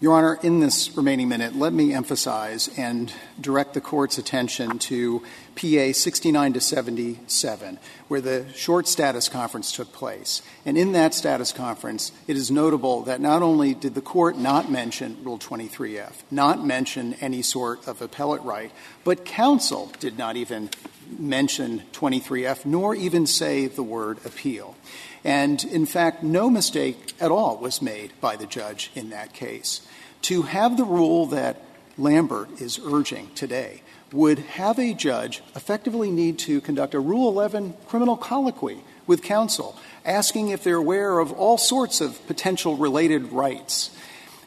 [0.00, 5.24] Your Honor, in this remaining minute, let me emphasize and direct the Court's attention to
[5.56, 10.40] PA 69 to 77, where the short status conference took place.
[10.64, 14.70] And in that status conference, it is notable that not only did the Court not
[14.70, 18.70] mention Rule 23F, not mention any sort of appellate right,
[19.02, 20.70] but counsel did not even
[21.18, 24.76] mention 23F, nor even say the word appeal.
[25.24, 29.86] And in fact, no mistake at all was made by the judge in that case.
[30.22, 31.62] To have the rule that
[31.96, 37.74] Lambert is urging today would have a judge effectively need to conduct a Rule 11
[37.86, 43.90] criminal colloquy with counsel, asking if they're aware of all sorts of potential related rights.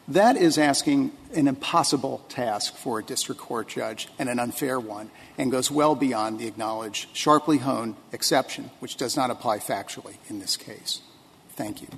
[0.08, 5.10] That is asking an impossible task for a district court judge and an unfair one,
[5.38, 10.38] and goes well beyond the acknowledged sharply honed exception, which does not apply factually in
[10.38, 11.00] this case.
[11.50, 11.88] Thank you.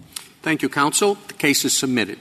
[0.42, 1.16] Thank you, counsel.
[1.28, 2.18] The case is submitted.